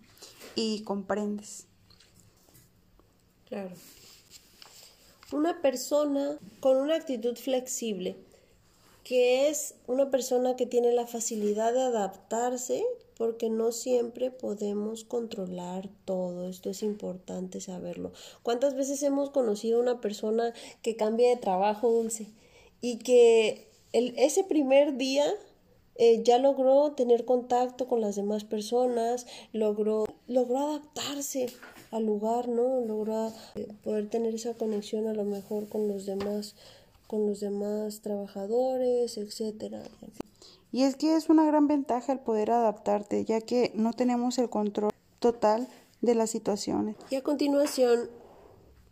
Y 0.55 0.83
comprendes. 0.83 1.67
Claro. 3.47 3.71
Una 5.31 5.61
persona 5.61 6.37
con 6.59 6.77
una 6.77 6.95
actitud 6.95 7.35
flexible, 7.35 8.17
que 9.03 9.49
es 9.49 9.75
una 9.87 10.09
persona 10.09 10.55
que 10.55 10.65
tiene 10.65 10.93
la 10.93 11.07
facilidad 11.07 11.73
de 11.73 11.81
adaptarse 11.81 12.85
porque 13.17 13.49
no 13.49 13.71
siempre 13.71 14.31
podemos 14.31 15.03
controlar 15.03 15.89
todo. 16.05 16.47
Esto 16.47 16.69
es 16.69 16.83
importante 16.83 17.59
saberlo. 17.61 18.11
¿Cuántas 18.43 18.75
veces 18.75 19.01
hemos 19.03 19.29
conocido 19.29 19.79
a 19.79 19.81
una 19.81 20.01
persona 20.01 20.53
que 20.81 20.95
cambia 20.95 21.29
de 21.29 21.37
trabajo 21.37 21.91
dulce 21.91 22.27
y 22.81 22.99
que 22.99 23.67
el, 23.93 24.13
ese 24.17 24.43
primer 24.43 24.97
día 24.97 25.25
eh, 25.95 26.21
ya 26.23 26.37
logró 26.37 26.91
tener 26.91 27.25
contacto 27.25 27.87
con 27.87 28.01
las 28.01 28.15
demás 28.15 28.43
personas, 28.43 29.25
logró, 29.51 30.05
logró 30.27 30.59
adaptarse 30.59 31.47
al 31.89 32.05
lugar, 32.05 32.47
¿no? 32.47 32.81
Logró 32.81 33.33
eh, 33.55 33.67
poder 33.83 34.09
tener 34.09 34.35
esa 34.35 34.53
conexión 34.53 35.07
a 35.07 35.13
lo 35.13 35.23
mejor 35.23 35.67
con 35.67 35.87
los 35.87 36.05
demás 36.05 36.55
con 37.07 37.25
los 37.25 37.39
demás 37.39 38.01
trabajadores, 38.01 39.17
etcétera. 39.17 39.81
Y 40.71 40.83
es 40.83 40.95
que 40.95 41.15
es 41.15 41.29
una 41.29 41.45
gran 41.45 41.67
ventaja 41.67 42.13
el 42.13 42.19
poder 42.19 42.51
adaptarte, 42.51 43.23
ya 43.25 43.41
que 43.41 43.71
no 43.73 43.93
tenemos 43.93 44.37
el 44.37 44.49
control 44.49 44.91
total 45.19 45.67
de 46.01 46.15
las 46.15 46.29
situaciones. 46.29 46.95
Y 47.09 47.15
a 47.15 47.23
continuación 47.23 48.09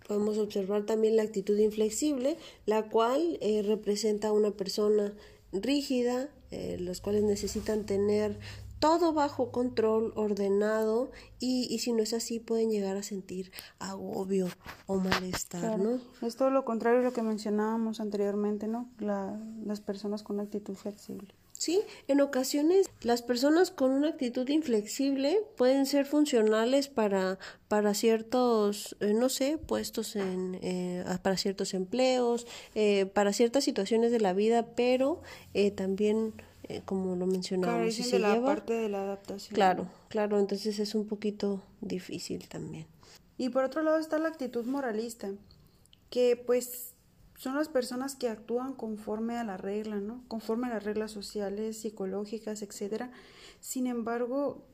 podemos 0.08 0.38
observar 0.38 0.86
también 0.86 1.16
la 1.16 1.24
actitud 1.24 1.58
inflexible, 1.58 2.38
la 2.66 2.90
cual 2.90 3.38
eh, 3.42 3.64
representa 3.64 4.30
a 4.30 4.32
una 4.32 4.52
persona 4.52 5.14
rígida, 5.52 6.30
eh, 6.52 6.78
los 6.80 7.02
cuales 7.02 7.24
necesitan 7.24 7.86
tener 7.86 8.40
todo 8.80 9.14
bajo 9.14 9.52
control, 9.52 10.14
ordenado, 10.16 11.10
y, 11.40 11.68
y, 11.74 11.80
si 11.80 11.94
no 11.94 12.04
es 12.04 12.14
así 12.14 12.40
pueden 12.40 12.70
llegar 12.70 12.98
a 12.98 13.04
sentir 13.04 13.52
agobio 13.80 14.48
o 14.86 14.98
malestar, 14.98 15.80
¿no? 15.80 16.00
Es 16.22 16.36
todo 16.36 16.52
lo 16.52 16.66
contrario 16.66 17.00
a 17.00 17.04
lo 17.04 17.14
que 17.14 17.24
mencionábamos 17.24 18.00
anteriormente, 18.00 18.68
¿no? 18.68 18.90
La, 19.00 19.40
las 19.66 19.80
personas 19.80 20.24
con 20.24 20.40
actitud 20.40 20.76
flexible. 20.76 21.34
Sí, 21.66 21.82
en 22.08 22.22
ocasiones 22.22 22.92
las 23.02 23.24
personas 23.24 23.72
con 23.72 23.90
una 23.90 24.10
actitud 24.10 24.48
inflexible 24.50 25.42
pueden 25.58 25.88
ser 25.88 26.06
funcionales 26.06 26.90
para, 26.90 27.40
para 27.68 27.96
ciertos, 27.96 28.96
eh, 29.00 29.16
no 29.16 29.30
sé, 29.30 29.58
puestos 29.58 30.16
en, 30.16 30.60
eh, 30.62 31.04
para 31.24 31.38
ciertos 31.38 31.74
empleos, 31.74 32.46
eh, 32.76 33.08
para 33.08 33.34
ciertas 33.34 33.64
situaciones 33.64 34.12
de 34.12 34.20
la 34.20 34.34
vida, 34.34 34.76
pero 34.76 35.24
también, 35.74 36.36
como 36.86 37.16
lo 37.16 37.26
mencionábamos, 37.26 37.96
si 37.96 38.04
se 38.04 38.20
la 38.20 38.40
parte 38.44 38.74
de 38.74 38.88
la 38.88 39.02
adaptación. 39.02 39.56
Claro, 39.56 39.88
claro, 40.10 40.38
entonces 40.38 40.78
es 40.78 40.94
un 40.94 41.08
poquito 41.08 41.64
difícil 41.82 42.48
también. 42.48 42.86
Y 43.40 43.50
por 43.50 43.64
otro 43.64 43.82
lado 43.82 43.98
está 43.98 44.20
la 44.20 44.28
actitud 44.28 44.66
moralista, 44.66 45.32
que 46.12 46.36
pues 46.36 46.95
son 47.38 47.56
las 47.56 47.68
personas 47.68 48.16
que 48.16 48.30
actúan 48.30 48.74
conforme 48.74 49.38
a 49.38 49.44
la 49.44 49.58
regla, 49.58 49.98
¿no? 49.98 50.24
Conforme 50.28 50.68
a 50.68 50.72
las 50.72 50.84
reglas 50.84 51.12
sociales, 51.12 51.80
psicológicas, 51.80 52.62
etcétera. 52.62 53.12
Sin 53.60 53.88
embargo, 53.88 54.66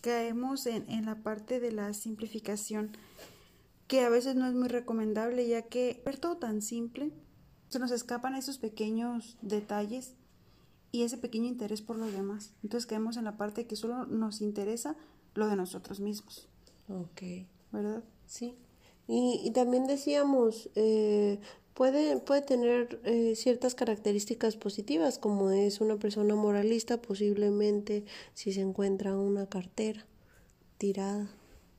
caemos 0.00 0.66
en, 0.66 0.88
en 0.88 1.06
la 1.06 1.16
parte 1.16 1.60
de 1.60 1.72
la 1.72 1.92
simplificación, 1.94 2.92
que 3.88 4.02
a 4.02 4.10
veces 4.10 4.36
no 4.36 4.46
es 4.46 4.54
muy 4.54 4.68
recomendable, 4.68 5.48
ya 5.48 5.62
que 5.62 6.02
ver 6.04 6.18
todo 6.18 6.36
tan 6.36 6.62
simple, 6.62 7.10
se 7.68 7.78
nos 7.78 7.90
escapan 7.90 8.34
esos 8.34 8.58
pequeños 8.58 9.36
detalles 9.42 10.14
y 10.92 11.02
ese 11.02 11.18
pequeño 11.18 11.46
interés 11.46 11.82
por 11.82 11.96
los 11.96 12.12
demás. 12.12 12.54
Entonces 12.62 12.86
caemos 12.86 13.16
en 13.16 13.24
la 13.24 13.36
parte 13.36 13.66
que 13.66 13.76
solo 13.76 14.06
nos 14.06 14.40
interesa 14.40 14.96
lo 15.34 15.48
de 15.48 15.56
nosotros 15.56 16.00
mismos. 16.00 16.48
Ok. 16.88 17.22
¿Verdad? 17.72 18.04
Sí. 18.26 18.56
Y, 19.08 19.40
y 19.44 19.50
también 19.50 19.86
decíamos, 19.88 20.70
eh, 20.76 21.40
Puede, 21.74 22.18
puede 22.18 22.42
tener 22.42 23.00
eh, 23.04 23.36
ciertas 23.36 23.76
características 23.76 24.56
positivas, 24.56 25.20
como 25.20 25.50
es 25.52 25.80
una 25.80 25.96
persona 25.96 26.34
moralista, 26.34 27.00
posiblemente 27.00 28.04
si 28.34 28.52
se 28.52 28.62
encuentra 28.62 29.16
una 29.16 29.46
cartera 29.46 30.04
tirada, 30.76 31.30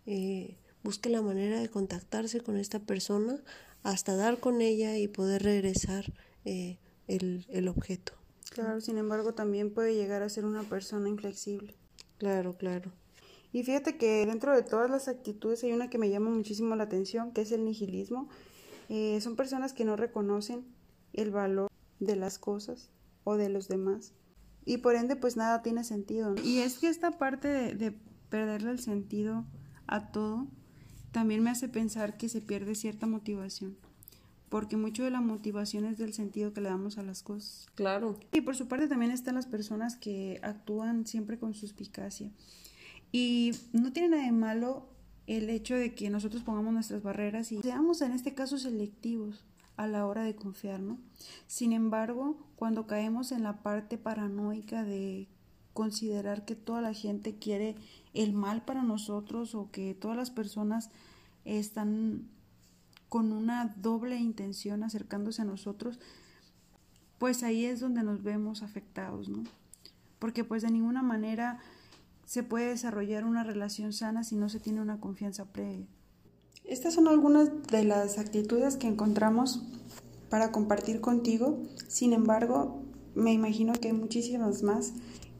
eh, 0.05 0.55
busque 0.83 1.09
la 1.09 1.21
manera 1.21 1.59
de 1.59 1.67
contactarse 1.67 2.39
con 2.39 2.55
esta 2.55 2.79
persona 2.79 3.43
hasta 3.83 4.15
dar 4.15 4.39
con 4.39 4.61
ella 4.61 4.97
y 4.97 5.09
poder 5.09 5.43
regresar 5.43 6.13
eh, 6.45 6.77
el, 7.09 7.45
el 7.49 7.67
objeto. 7.67 8.13
Claro, 8.51 8.79
sin 8.79 8.97
embargo, 8.97 9.33
también 9.33 9.73
puede 9.73 9.95
llegar 9.95 10.23
a 10.23 10.29
ser 10.29 10.45
una 10.45 10.63
persona 10.63 11.09
inflexible. 11.09 11.75
Claro, 12.17 12.55
claro. 12.55 12.93
Y 13.51 13.63
fíjate 13.63 13.97
que 13.97 14.25
dentro 14.25 14.53
de 14.53 14.61
todas 14.61 14.89
las 14.89 15.07
actitudes 15.07 15.63
hay 15.63 15.71
una 15.71 15.89
que 15.89 15.97
me 15.97 16.09
llama 16.09 16.29
muchísimo 16.29 16.75
la 16.75 16.83
atención, 16.83 17.31
que 17.31 17.41
es 17.41 17.51
el 17.51 17.65
nihilismo. 17.65 18.29
Eh, 18.89 19.19
son 19.21 19.35
personas 19.35 19.73
que 19.73 19.85
no 19.85 19.95
reconocen 19.95 20.65
el 21.13 21.31
valor 21.31 21.69
de 21.99 22.15
las 22.15 22.37
cosas 22.37 22.89
o 23.23 23.37
de 23.37 23.49
los 23.49 23.67
demás. 23.67 24.13
Y 24.65 24.77
por 24.77 24.95
ende, 24.95 25.15
pues 25.15 25.35
nada 25.35 25.61
tiene 25.63 25.83
sentido. 25.83 26.35
Y 26.43 26.59
es 26.59 26.77
que 26.79 26.87
esta 26.87 27.11
parte 27.17 27.47
de, 27.47 27.73
de 27.73 27.91
perderle 28.29 28.71
el 28.71 28.79
sentido 28.79 29.45
a 29.87 30.11
todo 30.11 30.47
también 31.11 31.41
me 31.41 31.49
hace 31.49 31.67
pensar 31.67 32.17
que 32.17 32.29
se 32.29 32.41
pierde 32.41 32.75
cierta 32.75 33.07
motivación. 33.07 33.77
Porque 34.49 34.77
mucho 34.77 35.03
de 35.03 35.11
la 35.11 35.21
motivación 35.21 35.85
es 35.85 35.97
del 35.97 36.13
sentido 36.13 36.53
que 36.53 36.61
le 36.61 36.69
damos 36.69 36.97
a 36.97 37.03
las 37.03 37.21
cosas. 37.21 37.67
Claro. 37.75 38.19
Y 38.31 38.41
por 38.41 38.55
su 38.55 38.67
parte 38.67 38.87
también 38.87 39.11
están 39.11 39.35
las 39.35 39.45
personas 39.45 39.95
que 39.95 40.39
actúan 40.41 41.05
siempre 41.05 41.37
con 41.37 41.53
suspicacia. 41.53 42.31
Y 43.11 43.51
no 43.73 43.91
tiene 43.91 44.09
nada 44.09 44.23
de 44.23 44.31
malo 44.31 44.87
el 45.27 45.49
hecho 45.49 45.75
de 45.75 45.93
que 45.93 46.09
nosotros 46.09 46.43
pongamos 46.43 46.73
nuestras 46.73 47.03
barreras 47.03 47.51
y 47.51 47.61
seamos 47.61 48.01
en 48.01 48.13
este 48.13 48.33
caso 48.33 48.57
selectivos 48.57 49.43
a 49.77 49.87
la 49.87 50.05
hora 50.05 50.23
de 50.23 50.35
confiar, 50.35 50.79
¿no? 50.79 50.97
Sin 51.47 51.71
embargo, 51.71 52.37
cuando 52.55 52.87
caemos 52.87 53.31
en 53.31 53.43
la 53.43 53.61
parte 53.61 53.97
paranoica 53.97 54.83
de 54.83 55.27
considerar 55.73 56.45
que 56.45 56.55
toda 56.55 56.81
la 56.81 56.93
gente 56.93 57.37
quiere 57.37 57.75
el 58.13 58.33
mal 58.33 58.65
para 58.65 58.83
nosotros 58.83 59.55
o 59.55 59.71
que 59.71 59.93
todas 59.93 60.17
las 60.17 60.31
personas 60.31 60.89
están 61.45 62.27
con 63.07 63.31
una 63.31 63.73
doble 63.77 64.17
intención 64.17 64.83
acercándose 64.83 65.43
a 65.43 65.45
nosotros, 65.45 65.99
pues 67.17 67.43
ahí 67.43 67.65
es 67.65 67.79
donde 67.79 68.03
nos 68.03 68.23
vemos 68.23 68.61
afectados, 68.63 69.29
¿no? 69.29 69.43
Porque 70.19 70.43
pues 70.43 70.63
de 70.63 70.71
ninguna 70.71 71.01
manera 71.01 71.59
se 72.29 72.43
puede 72.43 72.67
desarrollar 72.67 73.25
una 73.25 73.43
relación 73.43 73.91
sana 73.91 74.23
si 74.23 74.35
no 74.35 74.49
se 74.49 74.59
tiene 74.59 74.81
una 74.81 74.99
confianza 74.99 75.45
previa. 75.45 75.87
Estas 76.63 76.93
son 76.93 77.07
algunas 77.07 77.49
de 77.71 77.83
las 77.83 78.19
actitudes 78.19 78.77
que 78.77 78.85
encontramos 78.85 79.63
para 80.29 80.51
compartir 80.51 81.01
contigo. 81.01 81.63
Sin 81.87 82.13
embargo, 82.13 82.83
me 83.15 83.33
imagino 83.33 83.73
que 83.73 83.87
hay 83.87 83.95
muchísimas 83.95 84.61
más 84.61 84.93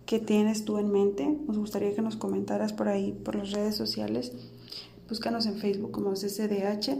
que 0.07 0.17
tienes 0.17 0.65
tú 0.65 0.79
en 0.79 0.91
mente. 0.91 1.37
Nos 1.45 1.59
gustaría 1.59 1.93
que 1.93 2.01
nos 2.01 2.15
comentaras 2.15 2.73
por 2.73 2.87
ahí, 2.87 3.11
por 3.11 3.35
las 3.35 3.51
redes 3.51 3.75
sociales. 3.75 4.31
Búscanos 5.07 5.45
en 5.45 5.57
Facebook 5.57 5.91
como 5.91 6.13
CCDH 6.13 6.97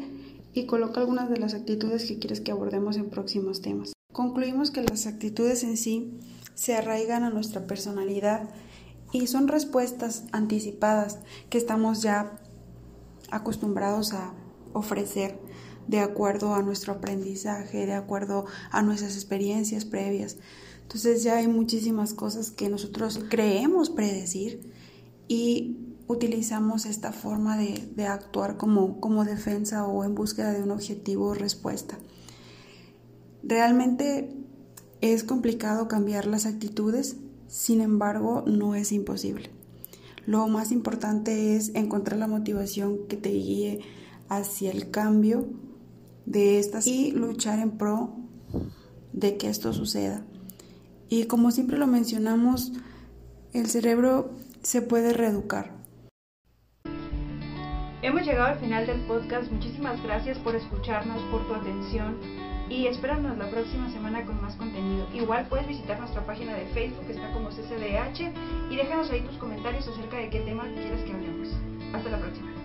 y 0.54 0.68
coloca 0.68 1.00
algunas 1.02 1.32
de 1.32 1.38
las 1.38 1.56
actitudes 1.56 2.06
que 2.06 2.20
quieres 2.20 2.42
que 2.42 2.52
abordemos 2.52 2.96
en 2.98 3.10
próximos 3.10 3.64
temas. 3.64 3.94
Concluimos 4.14 4.70
que 4.70 4.84
las 4.84 5.08
actitudes 5.08 5.64
en 5.64 5.78
sí 5.78 6.20
se 6.54 6.76
arraigan 6.76 7.24
a 7.24 7.32
nuestra 7.32 7.66
personalidad 7.66 8.52
y 9.12 9.28
son 9.28 9.48
respuestas 9.48 10.24
anticipadas 10.32 11.20
que 11.50 11.58
estamos 11.58 12.02
ya 12.02 12.40
acostumbrados 13.32 14.14
a 14.14 14.34
ofrecer 14.74 15.40
de 15.88 16.00
acuerdo 16.00 16.54
a 16.54 16.62
nuestro 16.62 16.94
aprendizaje, 16.94 17.86
de 17.86 17.94
acuerdo 17.94 18.46
a 18.72 18.82
nuestras 18.82 19.16
experiencias 19.16 19.86
previas. 19.86 20.38
Entonces 20.84 21.24
ya 21.24 21.38
hay 21.38 21.48
muchísimas 21.48 22.14
cosas 22.14 22.52
que 22.52 22.70
nosotros 22.70 23.20
creemos 23.30 23.90
predecir 23.90 24.72
y 25.28 25.78
utilizamos 26.08 26.86
esta 26.86 27.12
forma 27.12 27.58
de, 27.58 27.90
de 27.96 28.08
actuar 28.08 28.58
como, 28.58 29.00
como 29.00 29.26
defensa 29.26 29.86
o 29.86 30.04
en 30.04 30.16
búsqueda 30.16 30.54
de 30.54 30.64
un 30.64 30.72
objetivo 30.72 31.28
o 31.28 31.34
respuesta. 31.34 31.98
Realmente 33.44 34.36
es 35.02 35.24
complicado 35.24 35.88
cambiar 35.88 36.26
las 36.28 36.46
actitudes, 36.46 37.18
sin 37.50 37.82
embargo, 37.82 38.44
no 38.46 38.76
es 38.76 38.92
imposible. 38.92 39.50
Lo 40.28 40.48
más 40.48 40.72
importante 40.72 41.56
es 41.56 41.74
encontrar 41.74 42.20
la 42.20 42.28
motivación 42.28 43.08
que 43.08 43.18
te 43.18 43.30
guíe 43.30 43.80
hacia 44.30 44.72
el 44.72 44.92
cambio 44.92 45.50
de 46.28 46.60
estas 46.60 46.86
y 46.86 47.12
luchar 47.12 47.58
en 47.58 47.72
pro 47.72 48.16
de 49.14 49.38
que 49.38 49.50
esto 49.50 49.74
suceda. 49.74 50.24
Y 51.10 51.26
como 51.26 51.50
siempre 51.50 51.80
lo 51.80 51.88
mencionamos, 51.88 52.72
el 53.54 53.66
cerebro 53.66 54.30
se 54.62 54.84
puede 54.84 55.14
reeducar. 55.14 55.74
Hemos 58.04 58.22
llegado 58.22 58.54
al 58.54 58.60
final 58.60 58.86
del 58.86 59.02
podcast. 59.08 59.52
Muchísimas 59.52 60.02
gracias 60.04 60.38
por 60.38 60.56
escucharnos, 60.56 61.20
por 61.32 61.48
tu 61.48 61.56
atención 61.56 62.49
y 62.70 62.88
espéranos 62.88 63.38
la 63.38 63.50
próxima 63.50 63.90
semana 63.90 64.24
con 64.26 64.42
más 64.42 64.56
contenido. 64.56 65.08
Igual 65.14 65.48
puedes 65.50 65.68
visitar 65.68 66.00
nuestra 66.00 66.26
página 66.26 66.54
de 66.54 66.66
Facebook, 66.68 67.06
que 67.08 67.14
está 67.14 67.32
como 67.32 67.50
CCDH, 67.50 68.32
y 68.70 68.76
déjanos 68.76 69.10
ahí 69.10 69.22
tus 69.22 69.38
comentarios 69.38 69.88
acerca 69.88 70.18
de 70.18 70.30
qué 70.30 70.40
tema 70.42 70.64
quieres 70.74 71.04
que 71.04 71.12
hablemos. 71.12 71.50
Hasta 71.94 72.10
la 72.10 72.20
próxima. 72.20 72.59